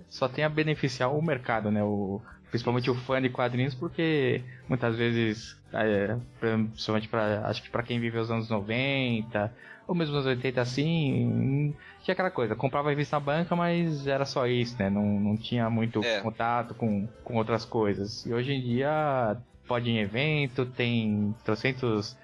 [0.08, 1.82] Só tem a beneficiar o mercado, né?
[1.82, 2.20] O,
[2.50, 8.00] principalmente o fã de quadrinhos, porque muitas vezes, é, principalmente para acho que para quem
[8.00, 9.52] viveu os anos 90,
[9.86, 14.24] ou mesmo nos 80 assim, tinha aquela coisa, comprava a revista na banca, mas era
[14.24, 14.90] só isso, né?
[14.90, 16.20] Não, não tinha muito é.
[16.20, 18.24] contato com, com outras coisas.
[18.26, 19.36] E hoje em dia
[19.66, 22.16] pode ir em evento, tem trocentos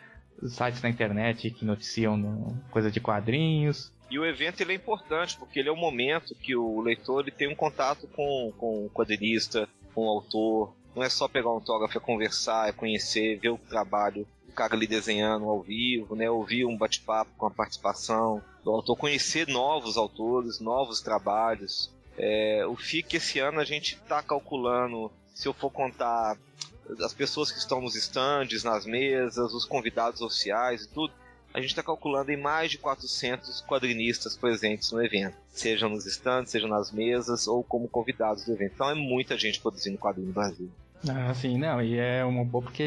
[0.48, 3.92] sites na internet que noticiam no, coisa de quadrinhos.
[4.10, 7.30] E o evento ele é importante, porque ele é o momento que o leitor ele
[7.30, 10.74] tem um contato com, com o quadrinista, com o autor.
[10.94, 14.86] Não é só pegar um autógrafo, é conversar, é conhecer, ver o trabalho cara ali
[14.86, 16.30] desenhando ao vivo, né?
[16.30, 21.92] Ouvir um bate-papo com a participação do autor, conhecer novos autores, novos trabalhos.
[22.16, 26.38] É, o FIC esse ano a gente está calculando, se eu for contar
[27.04, 31.12] as pessoas que estão nos stands, nas mesas, os convidados oficiais e tudo,
[31.56, 36.50] a gente está calculando em mais de 400 quadrinistas presentes no evento, seja nos stands,
[36.50, 38.72] seja nas mesas ou como convidados do evento.
[38.74, 40.68] Então é muita gente produzindo quadrinho no Brasil.
[41.08, 42.82] Ah, sim, não, e é uma boa porque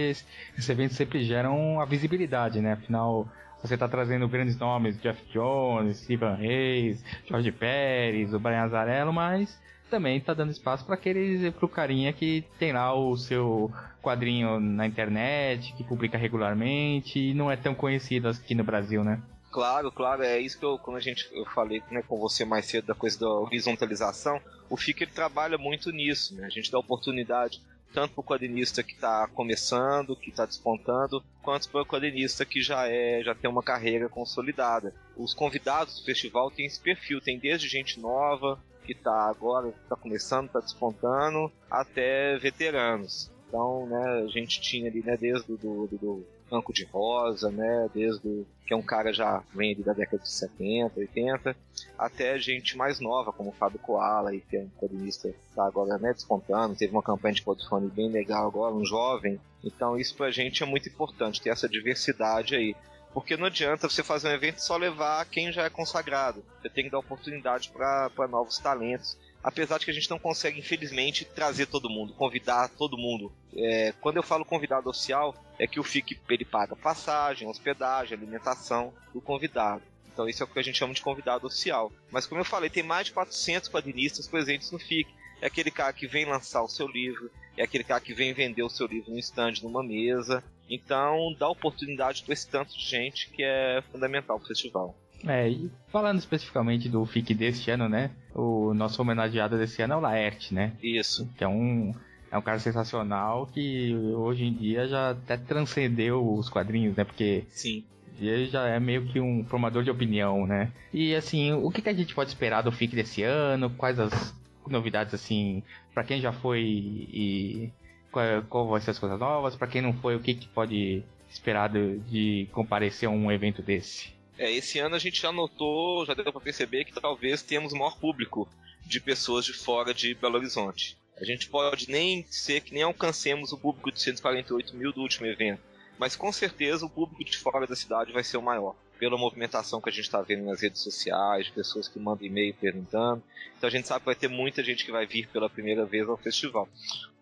[0.56, 2.74] esses eventos sempre geram a visibilidade, né?
[2.74, 3.28] Afinal,
[3.60, 9.60] você está trazendo grandes nomes, Jeff Jones, Ivan Reis, Jorge Pérez, o Brian Azarello, mas
[9.90, 13.72] também está dando espaço para aqueles, pro carinha que tem lá o seu
[14.02, 19.22] quadrinho na internet, que publica regularmente e não é tão conhecido aqui no Brasil, né?
[19.52, 22.66] Claro, claro, é isso que eu, quando a gente, eu falei né, com você mais
[22.66, 26.46] cedo da coisa da horizontalização, o FIC ele trabalha muito nisso, né?
[26.46, 27.60] A gente dá oportunidade
[27.92, 32.62] tanto para o quadrinista que está começando, que está despontando, quanto para o quadrinista que
[32.62, 34.94] já é já tem uma carreira consolidada.
[35.18, 38.60] Os convidados do festival têm esse perfil, tem desde gente nova
[38.94, 43.32] que está agora está começando, está despontando, até veteranos.
[43.48, 47.90] Então, né, a gente tinha ali, né, desde do, do, do Franco de Rosa, né?
[47.94, 51.56] Desde que é um cara já vem ali da década de 70, 80,
[51.98, 55.98] até gente mais nova, como o Fábio Koala, que é um quadrinista que está agora
[55.98, 59.40] né, despontando, teve uma campanha de crowdfunding bem legal agora, um jovem.
[59.64, 62.76] Então isso pra gente é muito importante, ter essa diversidade aí.
[63.14, 66.44] Porque não adianta você fazer um evento e só levar quem já é consagrado.
[66.62, 70.60] Você tem que dar oportunidade para novos talentos apesar de que a gente não consegue,
[70.60, 73.32] infelizmente, trazer todo mundo, convidar todo mundo.
[73.56, 78.94] É, quando eu falo convidado oficial, é que o FIC ele paga passagem, hospedagem, alimentação
[79.14, 79.82] do convidado.
[80.12, 81.92] Então isso é o que a gente chama de convidado oficial.
[82.12, 85.10] Mas como eu falei, tem mais de 400 quadrinistas presentes no FIC.
[85.42, 88.62] É aquele cara que vem lançar o seu livro, é aquele cara que vem vender
[88.62, 90.44] o seu livro no stand, numa mesa.
[90.70, 94.96] Então dá oportunidade para esse tanto de gente que é fundamental para o festival.
[95.28, 98.12] É, e falando especificamente do FIC deste ano, né?
[98.34, 100.74] O nosso homenageado desse ano é o Laerte, né?
[100.82, 101.30] Isso.
[101.38, 101.94] Que é um,
[102.32, 107.04] é um cara sensacional que hoje em dia já até transcendeu os quadrinhos, né?
[107.04, 107.44] Porque.
[107.50, 107.84] Sim.
[108.22, 110.74] Ele já é meio que um formador de opinião, né?
[110.94, 113.70] E assim, o que, que a gente pode esperar do FIC desse ano?
[113.70, 114.36] Quais as
[114.68, 117.72] novidades, assim, para quem já foi e
[118.12, 119.56] qual, qual vai ser as coisas novas?
[119.56, 123.62] Para quem não foi, o que, que pode esperar de, de comparecer a um evento
[123.62, 124.14] desse?
[124.38, 127.98] É, esse ano a gente já notou, já deu para perceber que talvez temos maior
[128.00, 128.48] público
[128.86, 130.98] de pessoas de fora de Belo Horizonte.
[131.20, 135.28] A gente pode nem ser que nem alcancemos o público de 148 mil do último
[135.28, 135.62] evento,
[135.98, 138.74] mas com certeza o público de fora da cidade vai ser o maior.
[138.98, 143.22] Pela movimentação que a gente está vendo nas redes sociais, pessoas que mandam e-mail perguntando.
[143.58, 146.08] Então a gente sabe que vai ter muita gente que vai vir pela primeira vez
[146.08, 146.68] ao festival.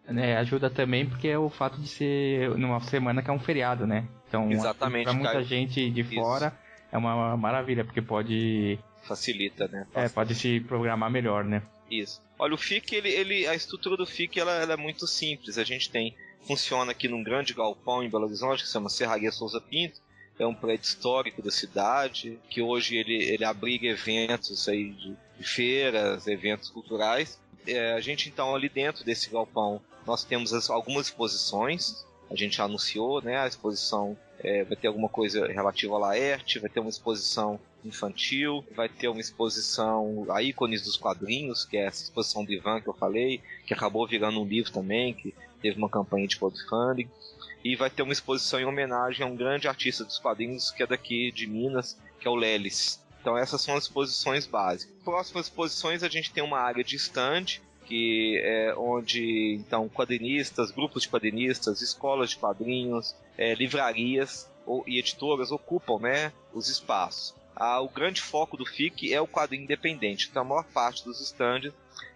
[0.08, 3.86] É, ajuda também porque é o fato de ser numa semana que é um feriado,
[3.86, 4.08] né?
[4.28, 8.80] Então, Exatamente, para muita gente de fora, Isso é uma maravilha, porque pode.
[9.04, 9.88] Facilita, né?
[9.94, 11.62] É, pode se programar melhor, né?
[11.90, 12.22] Isso.
[12.38, 15.58] Olha, o FIC, ele, ele, a estrutura do FIC ela, ela é muito simples.
[15.58, 16.16] A gente tem.
[16.46, 20.00] Funciona aqui num grande galpão em Belo Horizonte, que se chama Serraria Souza Pinto.
[20.40, 25.44] É um prédio histórico da cidade, que hoje ele, ele abriga eventos aí de, de
[25.44, 27.40] feiras, eventos culturais.
[27.66, 32.62] É, a gente então ali dentro desse galpão nós temos as, algumas exposições a gente
[32.62, 33.38] anunciou, né?
[33.38, 38.66] A exposição é, vai ter alguma coisa relativa à Laerte, vai ter uma exposição infantil,
[38.76, 42.90] vai ter uma exposição a ícones dos quadrinhos, que é essa exposição do Ivan que
[42.90, 47.10] eu falei, que acabou virando um livro também, que teve uma campanha de crowdfunding.
[47.64, 50.88] E vai ter uma exposição em homenagem a um grande artista dos quadrinhos que é
[50.88, 53.02] daqui de Minas, que é o Lelis.
[53.22, 54.94] Então essas são as exposições básicas.
[55.04, 61.04] Próximas exposições a gente tem uma área de stand, que é onde então quadrinistas, grupos
[61.04, 67.34] de quadrinistas, escolas de quadrinhos, é, livrarias ou, e editoras ocupam né, os espaços.
[67.56, 71.22] Ah, o grande foco do FIC é o quadrinho independente, então a maior parte dos
[71.22, 71.74] estandes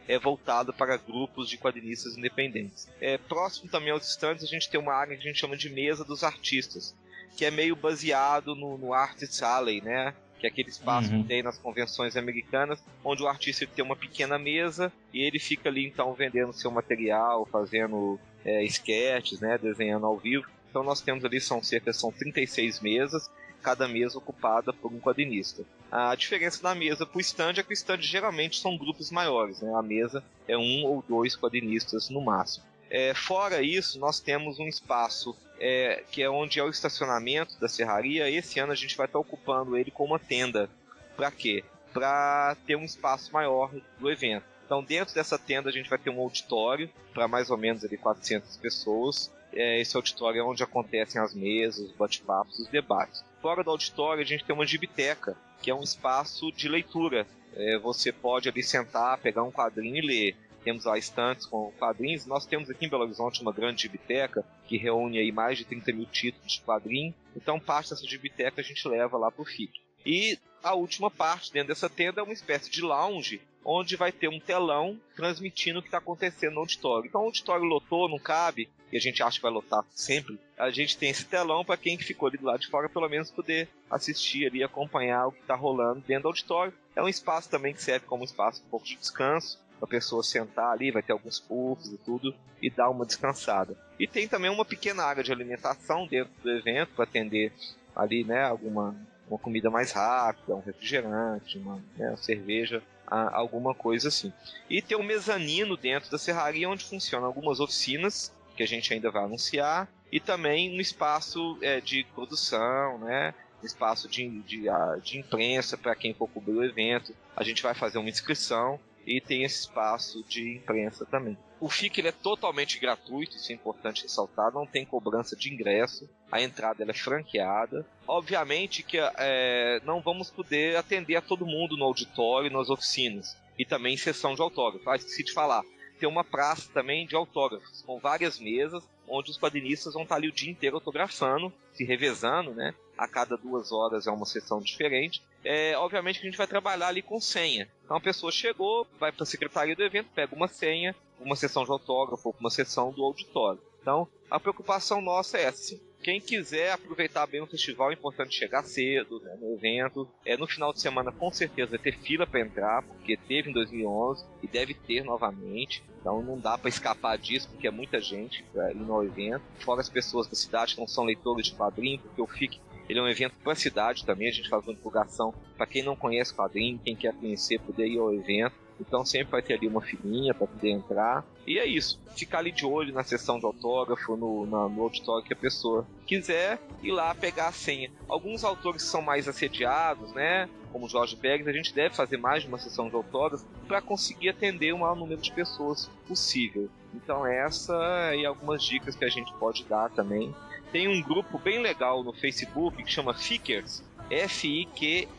[0.08, 2.90] é voltado para grupos de quadrinistas independentes.
[3.00, 5.70] É, próximo também aos estandes a gente tem uma área que a gente chama de
[5.70, 6.94] mesa dos artistas,
[7.38, 10.14] que é meio baseado no, no Artist Alley, né?
[10.42, 11.22] Que é aquele espaço uhum.
[11.22, 15.70] que tem nas convenções americanas, onde o artista tem uma pequena mesa e ele fica
[15.70, 20.48] ali então vendendo seu material, fazendo é, sketches, né, desenhando ao vivo.
[20.70, 23.30] Então nós temos ali são cerca são 36 mesas,
[23.62, 25.64] cada mesa ocupada por um quadrinista.
[25.92, 29.62] A diferença da mesa para o stand é que o stand geralmente são grupos maiores,
[29.62, 29.72] né?
[29.76, 32.66] A mesa é um ou dois quadrinistas no máximo.
[32.90, 37.70] É, fora isso, nós temos um espaço é, que é onde é o estacionamento da
[37.70, 38.28] serraria.
[38.30, 40.68] Esse ano a gente vai estar ocupando ele com uma tenda.
[41.16, 41.64] Para quê?
[41.94, 44.44] Para ter um espaço maior do evento.
[44.66, 47.96] Então, dentro dessa tenda, a gente vai ter um auditório para mais ou menos ali
[47.96, 49.32] 400 pessoas.
[49.54, 53.24] É, esse auditório é onde acontecem as mesas, os bate-papos, os debates.
[53.42, 57.28] Fora do auditório, a gente tem uma gibiteca, que é um espaço de leitura.
[57.54, 62.26] É, você pode ali sentar, pegar um quadrinho e ler temos lá estantes com quadrinhos.
[62.26, 65.92] Nós temos aqui em Belo Horizonte uma grande biblioteca que reúne aí mais de 30
[65.92, 67.14] mil títulos de quadrinho.
[67.36, 69.82] Então, parte dessa biblioteca a gente leva lá para o FIC.
[70.06, 74.28] E a última parte dentro dessa tenda é uma espécie de lounge, onde vai ter
[74.28, 77.08] um telão transmitindo o que está acontecendo no auditório.
[77.08, 80.40] Então, o auditório lotou, não cabe, e a gente acha que vai lotar sempre.
[80.58, 83.32] A gente tem esse telão para quem ficou ali do lado de fora, pelo menos
[83.32, 86.74] poder assistir ali, acompanhar o que está rolando dentro do auditório.
[86.96, 90.72] É um espaço também que serve como espaço um pouco de descanso a pessoa sentar
[90.72, 93.76] ali, vai ter alguns puffs e tudo, e dar uma descansada.
[94.00, 97.52] E tem também uma pequena área de alimentação dentro do evento para atender
[97.96, 98.96] ali, né, alguma
[99.28, 104.32] uma comida mais rápida, um refrigerante, uma, né, uma cerveja, alguma coisa assim.
[104.70, 109.10] E tem um mezanino dentro da serraria onde funcionam algumas oficinas que a gente ainda
[109.10, 113.34] vai anunciar e também um espaço é, de produção, né?
[113.64, 114.64] espaço de, de,
[115.04, 117.16] de imprensa para quem for cobrir o evento.
[117.36, 121.38] A gente vai fazer uma inscrição e tem esse espaço de imprensa também.
[121.60, 126.10] O FIC ele é totalmente gratuito, isso é importante ressaltar, não tem cobrança de ingresso,
[126.32, 127.86] a entrada é franqueada.
[128.08, 133.66] Obviamente que é, não vamos poder atender a todo mundo no auditório, nas oficinas, e
[133.66, 134.90] também em sessão de autógrafo.
[134.90, 135.64] Ah, esqueci de falar,
[136.00, 140.30] tem uma praça também de autógrafos, com várias mesas, onde os quadrinistas vão estar ali
[140.30, 142.74] o dia inteiro autografando, se revezando, né?
[143.02, 145.24] A cada duas horas é uma sessão diferente.
[145.44, 147.68] É, obviamente que a gente vai trabalhar ali com senha.
[147.84, 151.64] Então a pessoa chegou, vai para a secretaria do evento, pega uma senha, uma sessão
[151.64, 153.60] de autógrafo ou uma sessão do auditório.
[153.82, 155.80] Então, a preocupação nossa é essa.
[156.04, 160.08] Quem quiser aproveitar bem o festival, é importante chegar cedo né, no evento.
[160.24, 163.54] É, no final de semana, com certeza, vai ter fila para entrar, porque teve em
[163.54, 165.84] 2011 e deve ter novamente.
[166.00, 169.44] Então não dá para escapar disso, porque é muita gente ir no evento.
[169.60, 173.00] Fora as pessoas da cidade que não são leitores de quadrinho, porque o FIC ele
[173.00, 174.30] é um evento para a cidade também.
[174.30, 178.00] A gente faz uma divulgação para quem não conhece quadrinho, quem quer conhecer, poder ir
[178.00, 178.56] ao evento.
[178.82, 181.24] Então sempre vai ter ali uma filinha para poder entrar.
[181.46, 182.02] E é isso.
[182.16, 185.86] Ficar ali de olho na sessão de autógrafo, no, na, no auditório que a pessoa
[186.06, 187.92] quiser ir lá pegar a senha.
[188.10, 190.50] Alguns autores são mais assediados, né?
[190.72, 194.30] Como Jorge Pérez, a gente deve fazer mais de uma sessão de autógrafo para conseguir
[194.30, 196.70] atender o maior número de pessoas possível.
[196.94, 200.34] Então essa e algumas dicas que a gente pode dar também.
[200.72, 205.12] Tem um grupo bem legal no Facebook que chama Fickers, F-I-Q-E-R-S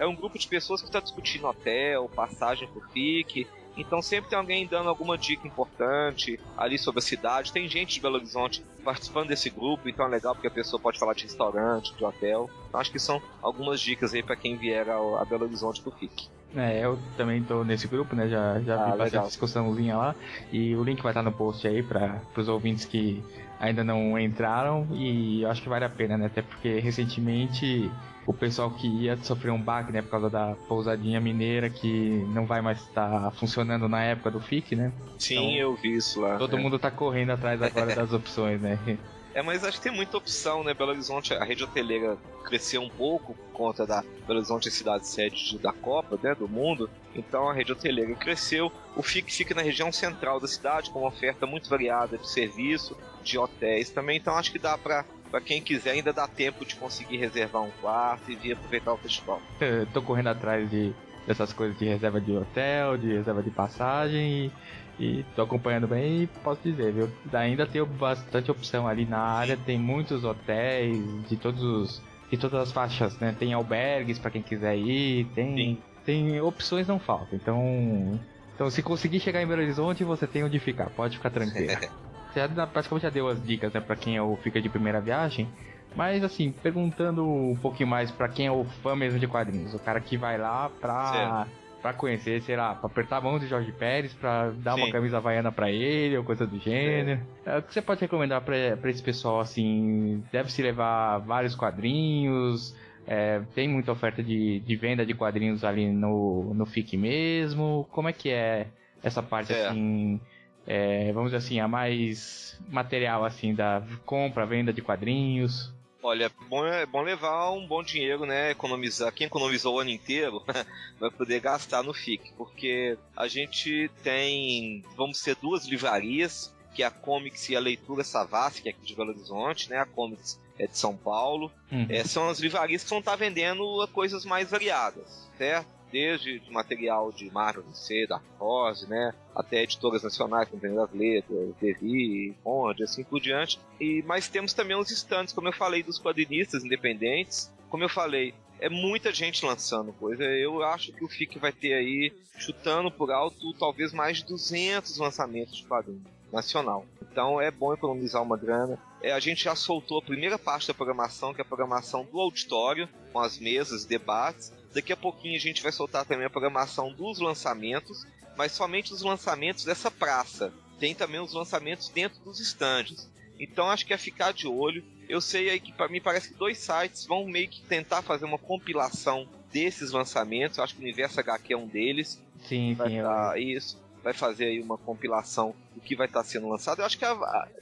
[0.00, 3.46] é um grupo de pessoas que está discutindo hotel, passagem por FIC.
[3.76, 7.52] Então sempre tem alguém dando alguma dica importante ali sobre a cidade.
[7.52, 10.98] Tem gente de Belo Horizonte participando desse grupo, então é legal porque a pessoa pode
[10.98, 12.48] falar de restaurante, de hotel.
[12.68, 16.28] Então acho que são algumas dicas aí para quem vier a, Belo Horizonte pro FIC.
[16.56, 18.26] É, eu também tô nesse grupo, né?
[18.26, 20.14] Já, já ah, vi bastante discussãozinha lá.
[20.50, 23.22] E o link vai estar no post aí para os ouvintes que
[23.60, 24.88] ainda não entraram.
[24.92, 26.26] E eu acho que vale a pena, né?
[26.26, 27.90] Até porque recentemente
[28.26, 32.46] o pessoal que ia sofrer um baque, né, por causa da pousadinha mineira que não
[32.46, 34.92] vai mais estar tá funcionando na época do FIC, né?
[35.18, 36.36] Sim, então, eu vi isso lá.
[36.38, 36.60] Todo é.
[36.60, 38.78] mundo tá correndo atrás agora das opções, né?
[39.34, 40.74] É, mas acho que tem muita opção, né?
[40.74, 45.06] Belo Horizonte, a rede hoteleira cresceu um pouco por conta da Belo Horizonte é cidade
[45.06, 46.90] sede da Copa, né, do mundo.
[47.14, 48.72] Então a rede hoteleira cresceu.
[48.96, 52.96] O FIC fica na região central da cidade com uma oferta muito variada de serviço,
[53.22, 54.16] de hotéis também.
[54.16, 57.70] Então acho que dá para para quem quiser, ainda dá tempo de conseguir reservar um
[57.80, 59.40] quarto e vir aproveitar o festival.
[59.60, 60.92] Eu tô correndo atrás de,
[61.24, 64.52] dessas coisas de reserva de hotel, de reserva de passagem e,
[65.00, 67.10] e tô acompanhando bem e posso dizer, viu?
[67.32, 72.60] Ainda tem bastante opção ali na área, tem muitos hotéis de todos os, de todas
[72.60, 73.34] as faixas, né?
[73.36, 77.28] Tem albergues para quem quiser ir, tem, tem opções não faltam.
[77.32, 78.20] Então,
[78.54, 81.72] então se conseguir chegar em Belo Horizonte, você tem onde ficar, pode ficar tranquilo.
[82.32, 85.48] Já, praticamente já deu as dicas, né, pra quem é o fica de primeira viagem.
[85.96, 89.80] Mas assim, perguntando um pouquinho mais para quem é o fã mesmo de quadrinhos, o
[89.80, 91.48] cara que vai lá pra,
[91.80, 94.82] pra conhecer, sei lá, pra apertar a mão de Jorge Pérez, pra dar Sim.
[94.82, 97.20] uma camisa havaiana pra ele, ou coisa do gênero.
[97.44, 101.54] É, o que você pode recomendar pra, pra esse pessoal, assim, deve se levar vários
[101.54, 107.88] quadrinhos, é, tem muita oferta de, de venda de quadrinhos ali no, no FIC mesmo,
[107.90, 108.66] como é que é
[109.02, 109.66] essa parte, é.
[109.66, 110.20] assim
[110.66, 115.74] é, vamos dizer assim, a mais material assim da compra, venda de quadrinhos?
[116.02, 118.50] Olha, é bom, é bom levar um bom dinheiro, né?
[118.50, 119.12] Economizar.
[119.12, 120.42] Quem economizou o ano inteiro
[120.98, 126.86] vai poder gastar no FIC, porque a gente tem, vamos ter duas livrarias, que é
[126.86, 129.78] a Comics e a Leitura Savassi, que é aqui de Belo Horizonte, né?
[129.78, 131.50] A Comics é de São Paulo.
[131.70, 131.86] Uhum.
[131.88, 135.79] É, são as livrarias que vão estar vendendo coisas mais variadas, certo?
[135.90, 141.54] Desde material de Marvel DC, da Force, né, até editoras nacionais como Venda das Letras,
[141.60, 143.58] Devi, Conde, assim por diante.
[143.80, 147.52] E mas temos também os estantes, como eu falei, dos quadrinistas independentes.
[147.68, 150.24] Como eu falei, é muita gente lançando coisa.
[150.24, 154.98] Eu acho que o FIC vai ter aí, chutando por alto, talvez mais de 200
[154.98, 156.86] lançamentos de quadrinhos nacional.
[157.02, 158.78] Então é bom economizar uma grana.
[159.02, 162.20] É, a gente já soltou a primeira parte da programação, que é a programação do
[162.20, 164.52] auditório, com as mesas, debates.
[164.72, 168.06] Daqui a pouquinho a gente vai soltar também a programação dos lançamentos,
[168.36, 170.52] mas somente os lançamentos dessa praça.
[170.78, 173.10] Tem também os lançamentos dentro dos estandes.
[173.38, 174.84] Então acho que é ficar de olho.
[175.08, 178.24] Eu sei aí que para mim parece que dois sites vão meio que tentar fazer
[178.24, 180.58] uma compilação desses lançamentos.
[180.58, 182.22] Eu acho que o Universo HQ é um deles.
[182.46, 182.96] Sim, vai sim.
[182.96, 183.36] Eu...
[183.36, 183.78] isso.
[184.02, 186.78] Vai fazer aí uma compilação do que vai estar sendo lançado.
[186.78, 187.14] Eu acho que é,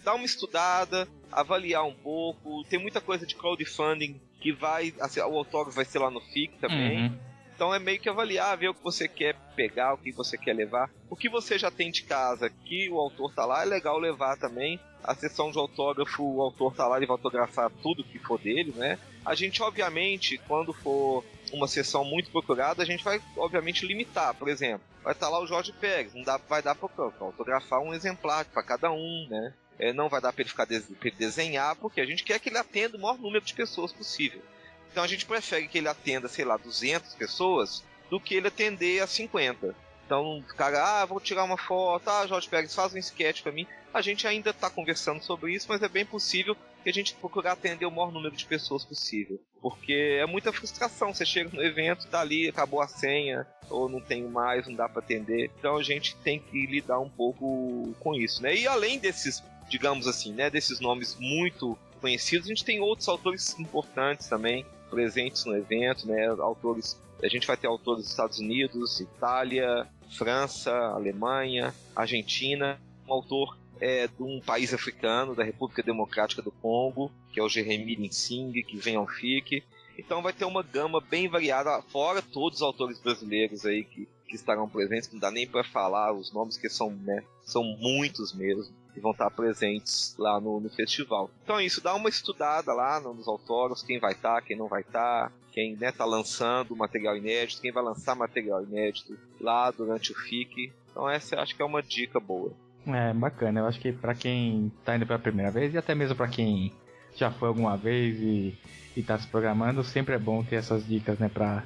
[0.04, 2.62] dá uma estudada, avaliar um pouco.
[2.64, 4.94] Tem muita coisa de crowdfunding que vai.
[5.00, 7.06] Assim, o autógrafo vai ser lá no FIC também.
[7.06, 7.18] Uhum.
[7.54, 10.54] Então é meio que avaliar, ver o que você quer pegar, o que você quer
[10.54, 10.88] levar.
[11.10, 14.36] O que você já tem de casa que o autor tá lá, é legal levar
[14.36, 14.78] também.
[15.02, 18.72] A sessão de autógrafo, o autor tá lá, ele vai autografar tudo que for dele,
[18.76, 18.96] né?
[19.24, 24.34] A gente, obviamente, quando for uma sessão muito procurada, a gente vai, obviamente, limitar.
[24.34, 26.88] Por exemplo, vai estar lá o Jorge Pérez, não dá, vai dar para
[27.20, 29.52] autografar um exemplar para cada um, né?
[29.78, 32.48] É, não vai dar para ele ficar de, ele desenhar, porque a gente quer que
[32.48, 34.42] ele atenda o maior número de pessoas possível.
[34.90, 39.00] Então a gente prefere que ele atenda, sei lá, 200 pessoas do que ele atender
[39.00, 39.74] a 50.
[40.04, 43.66] Então, cara, ah, vou tirar uma foto, ah, Jorge Pérez, faz um sketch para mim.
[43.92, 47.52] A gente ainda está conversando sobre isso, mas é bem possível que a gente procurar
[47.52, 49.38] atender o maior número de pessoas possível.
[49.60, 51.12] Porque é muita frustração.
[51.12, 54.88] Você chega no evento, tá ali, acabou a senha, ou não tem mais, não dá
[54.88, 55.50] para atender.
[55.58, 58.54] Então a gente tem que lidar um pouco com isso, né?
[58.54, 63.58] E além desses, digamos assim, né, desses nomes muito conhecidos, a gente tem outros autores
[63.58, 66.26] importantes também presentes no evento, né?
[66.26, 73.58] Autores, a gente vai ter autores dos Estados Unidos, Itália, França, Alemanha, Argentina, um autor
[73.80, 78.52] é, de um país africano, da República Democrática do Congo, que é o Jeremy Linsing,
[78.62, 79.62] que vem ao FIC.
[79.98, 84.36] Então vai ter uma gama bem variada, fora todos os autores brasileiros aí que, que
[84.36, 88.72] estarão presentes, não dá nem para falar os nomes que são, né, são muitos mesmo
[88.92, 91.30] que vão estar presentes lá no, no festival.
[91.44, 94.80] Então é isso, dá uma estudada lá nos autógrafos, quem vai estar, quem não vai
[94.80, 100.12] estar, quem está né, tá lançando material inédito, quem vai lançar material inédito lá durante
[100.12, 100.72] o FIC.
[100.90, 102.52] Então essa eu acho que é uma dica boa.
[102.86, 103.60] É, bacana.
[103.60, 106.72] Eu acho que para quem tá indo pela primeira vez e até mesmo para quem
[107.16, 108.56] já foi alguma vez e,
[108.96, 111.64] e tá se programando, sempre é bom ter essas dicas, né, pra,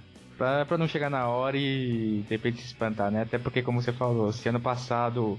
[0.64, 3.22] pra não chegar na hora e de repente se espantar, né?
[3.22, 5.38] Até porque, como você falou, se ano passado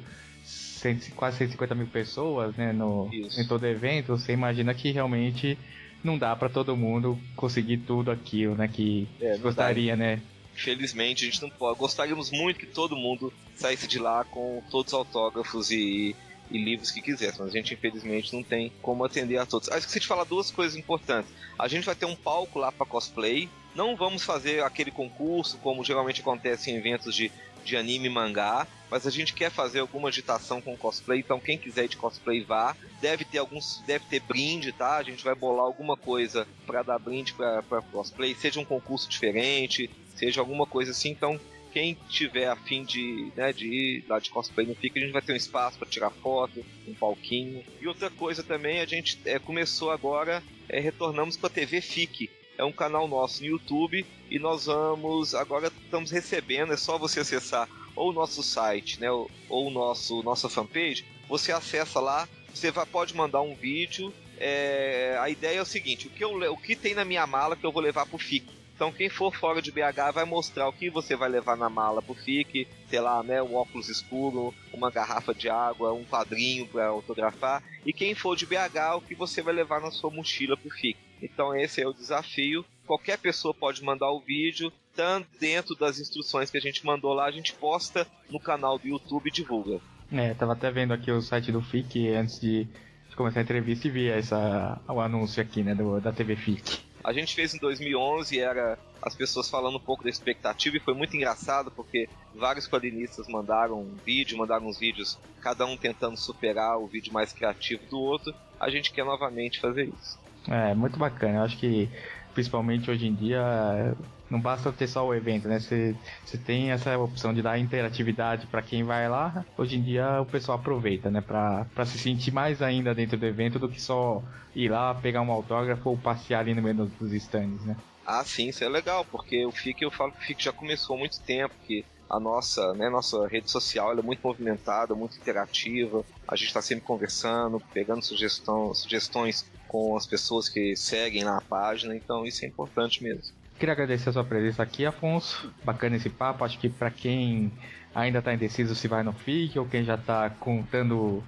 [1.16, 5.58] quase 150 mil pessoas, né, no, em todo evento, você imagina que realmente
[6.04, 10.04] não dá para todo mundo conseguir tudo aquilo, né, que é, gostaria, dá.
[10.04, 10.22] né?
[10.56, 11.80] Infelizmente, a gente não pode.
[11.80, 16.16] Gostaríamos muito que todo mundo saísse de lá com todos os autógrafos e,
[16.52, 19.70] e livros que quisesse, mas a gente infelizmente não tem como atender a todos.
[19.70, 21.32] Ah, esqueci de falar duas coisas importantes.
[21.58, 23.50] A gente vai ter um palco lá para cosplay.
[23.76, 27.32] Não vamos fazer aquele concurso como geralmente acontece em eventos de,
[27.64, 31.58] de anime e mangá, mas a gente quer fazer alguma agitação com cosplay, então quem
[31.58, 32.76] quiser ir de cosplay vá.
[33.02, 34.98] Deve ter alguns, deve ter brinde, tá?
[34.98, 39.90] A gente vai bolar alguma coisa para dar brinde para cosplay, seja um concurso diferente,
[40.16, 41.10] seja alguma coisa assim.
[41.10, 41.40] Então,
[41.74, 45.24] quem tiver afim de, né, de ir lá de cosplay no FIC, a gente vai
[45.24, 47.64] ter um espaço para tirar foto, um palquinho.
[47.82, 52.30] E outra coisa também, a gente é, começou agora, é, retornamos para a TV FIC.
[52.58, 57.22] É um canal nosso no YouTube e nós vamos, agora estamos recebendo, é só você
[57.22, 62.72] acessar ou o nosso site, né, ou, o nosso nossa fanpage, você acessa lá, você
[62.72, 64.14] vai, pode mandar um vídeo.
[64.38, 67.56] É, a ideia é o seguinte: o que, eu, o que tem na minha mala
[67.56, 68.46] que eu vou levar pro FIC?
[68.76, 72.02] Então quem for fora de BH vai mostrar o que você vai levar na mala
[72.02, 76.88] pro FIC, sei lá, né, um óculos escuro, uma garrafa de água, um quadrinho para
[76.88, 80.72] autografar, e quem for de BH o que você vai levar na sua mochila pro
[80.72, 80.98] FIC.
[81.24, 82.66] Então esse é o desafio.
[82.86, 87.26] Qualquer pessoa pode mandar o vídeo, tanto dentro das instruções que a gente mandou lá,
[87.26, 89.80] a gente posta no canal do YouTube e divulga.
[90.12, 92.68] É, tava até vendo aqui o site do FIC antes de
[93.16, 96.80] começar a entrevista e vi essa, o anúncio aqui, né, do, da TV FIC.
[97.04, 100.94] A gente fez em 2011, era as pessoas falando um pouco da expectativa e foi
[100.94, 106.78] muito engraçado porque vários quadrinistas mandaram um vídeo, mandaram uns vídeos, cada um tentando superar
[106.80, 108.34] o vídeo mais criativo do outro.
[108.58, 110.18] A gente quer novamente fazer isso.
[110.50, 111.40] É, muito bacana.
[111.40, 111.90] Eu acho que
[112.34, 113.96] principalmente hoje em dia
[114.30, 115.60] não basta ter só o evento, né?
[115.60, 115.98] Você
[116.44, 119.46] tem essa opção de dar interatividade para quem vai lá.
[119.58, 121.22] Hoje em dia o pessoal aproveita, né?
[121.22, 124.24] Para se sentir mais ainda dentro do evento do que só
[124.56, 127.78] ir lá, pegar um autógrafo ou passear ali no meio dos stands, né?
[128.06, 130.96] Ah, sim, isso é legal, porque o FIC, eu falo que o FIC já começou
[130.96, 136.06] há muito tempo, que a nossa, né, nossa rede social é muito movimentada, muito interativa.
[136.28, 141.96] A gente está sempre conversando, pegando sugestão, sugestões com as pessoas que seguem na página,
[141.96, 143.34] então isso é importante mesmo.
[143.58, 145.52] Queria agradecer a sua presença aqui, Afonso.
[145.64, 146.46] Bacana esse papo.
[146.46, 147.52] Acho que para quem
[147.96, 151.24] ainda está indeciso se vai no FIC ou quem já está contando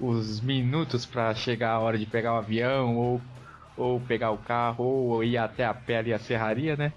[0.00, 3.20] os minutos para chegar a hora de pegar o avião ou,
[3.76, 6.94] ou pegar o carro ou ir até a pé ali a serraria, né?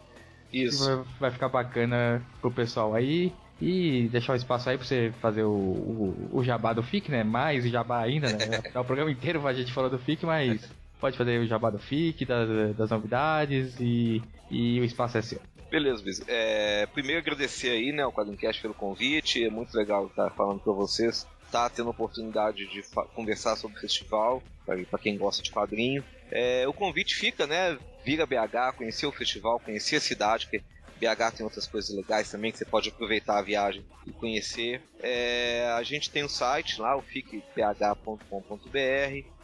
[0.54, 1.06] Isso.
[1.20, 3.34] Vai, ficar bacana pro pessoal aí.
[3.62, 7.26] E deixar o espaço aí pra você fazer o, o, o jabá do FIC, né?
[7.26, 8.62] Mais jabá ainda, né?
[8.74, 10.70] É o programa inteiro a gente falou do FIC, mas
[11.04, 15.42] pode fazer o jabá do FIC, das, das novidades e, e o espaço é seu.
[15.70, 16.22] Beleza, Biz.
[16.30, 19.44] É, primeiro agradecer aí, né, o Quadrincast pelo convite.
[19.44, 21.28] É muito legal estar falando com vocês.
[21.52, 22.82] Tá tendo a oportunidade de
[23.14, 26.02] conversar sobre o festival, para quem gosta de quadrinho.
[26.32, 27.78] É, o convite fica, né?
[28.06, 30.64] Vir a BH, conhecer o festival, conhecer a cidade, porque
[31.04, 34.82] BH tem outras coisas legais também que você pode aproveitar a viagem e conhecer.
[35.02, 38.20] É, a gente tem um site lá, o ficbh.com.br,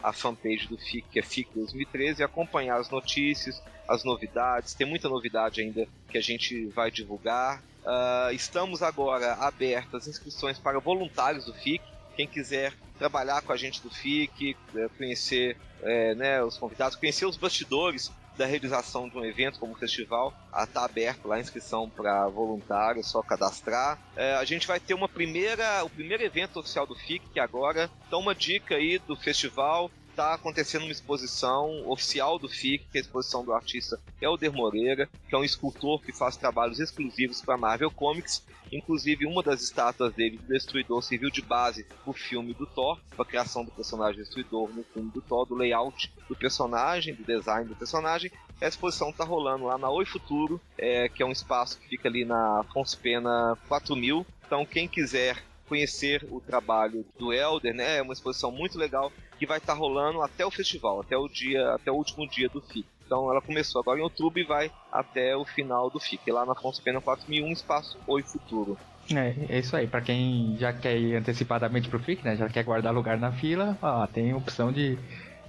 [0.01, 3.62] a fanpage do FIC, que é FIC 2013, e acompanhar as notícias.
[3.88, 4.74] as novidades.
[4.74, 7.64] Tem muita novidade ainda que a gente vai divulgar.
[7.84, 11.82] Uh, estamos agora abertas inscrições para voluntários do FIC.
[12.16, 17.26] Quem quiser trabalhar com a gente do FIC, é, conhecer é, né, os convidados, conhecer
[17.26, 21.90] os bastidores da realização de um evento como o festival, está aberto lá a inscrição
[21.90, 24.00] para voluntário, é só cadastrar.
[24.16, 27.92] É, a gente vai ter uma primeira, o primeiro evento oficial do FIC, que agora,
[28.08, 32.99] então uma dica aí do festival, está acontecendo uma exposição oficial do FIC, que é
[32.99, 37.55] a exposição do artista Helder Moreira, que é um escultor que faz trabalhos exclusivos para
[37.55, 38.43] Marvel Comics.
[38.70, 43.24] Inclusive, uma das estátuas dele, do Destruidor, serviu de base o filme do Thor, para
[43.24, 47.70] a criação do personagem Destruidor no filme do Thor, do layout do personagem, do design
[47.70, 48.30] do personagem.
[48.61, 52.09] A exposição está rolando lá na Oi Futuro, é, que é um espaço que fica
[52.09, 54.26] ali na Afonso Pena 4000.
[54.45, 57.97] Então, quem quiser conhecer o trabalho do Elder, né?
[57.97, 61.30] É uma exposição muito legal que vai estar tá rolando até o festival, até o
[61.30, 62.86] dia, até o último dia do FIC.
[63.05, 66.51] Então ela começou agora em outubro e vai até o final do FIC, lá na
[66.51, 68.78] Afonso Pena 4001, espaço Oi Futuro.
[69.11, 72.63] É, é isso aí, para quem já quer ir antecipadamente pro FIC, né, já quer
[72.63, 74.95] guardar lugar na fila, ó, tem opção de,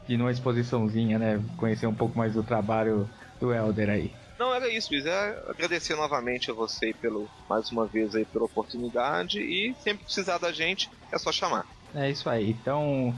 [0.06, 3.06] de ir numa exposiçãozinha, né, conhecer um pouco mais do trabalho
[3.38, 4.10] do Elder aí.
[4.40, 5.04] Não, era isso, Luiz.
[5.04, 10.38] É agradecer novamente a você pelo, mais uma vez aí pela oportunidade e sempre precisar
[10.38, 11.66] da gente é só chamar.
[11.94, 12.48] É isso aí.
[12.48, 13.14] Então,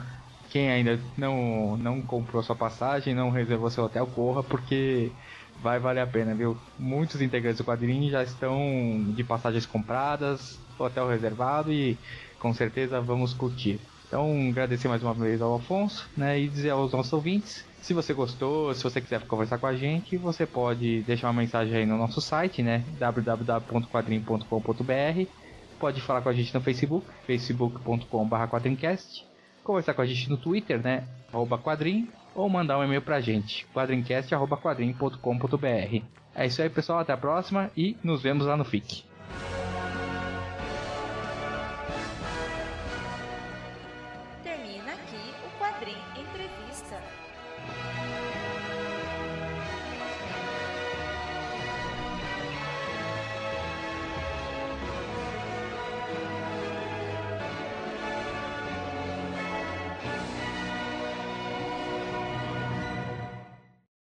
[0.51, 5.13] quem ainda não, não comprou sua passagem, não reservou seu hotel, corra, porque
[5.61, 6.57] vai valer a pena, viu?
[6.77, 8.59] Muitos integrantes do quadrinho já estão
[9.15, 11.97] de passagens compradas, hotel reservado e
[12.41, 13.79] com certeza vamos curtir.
[14.13, 18.13] Então, agradecer mais uma vez ao Afonso, né, e dizer aos nossos ouvintes se você
[18.15, 21.99] gostou, se você quiser conversar com a gente, você pode deixar uma mensagem aí no
[21.99, 22.85] nosso site, né?
[22.99, 25.27] www.quadrim.com.br.
[25.81, 29.27] Pode falar com a gente no Facebook, facebook.com.br quadrincast.
[29.65, 31.09] Conversar com a gente no Twitter, né?
[31.63, 32.09] Quadrim.
[32.37, 36.03] Ou mandar um e-mail pra gente, quadrincast.quadrim.com.br.
[36.37, 37.01] É isso aí, pessoal.
[37.01, 39.03] Até a próxima e nos vemos lá no FIC.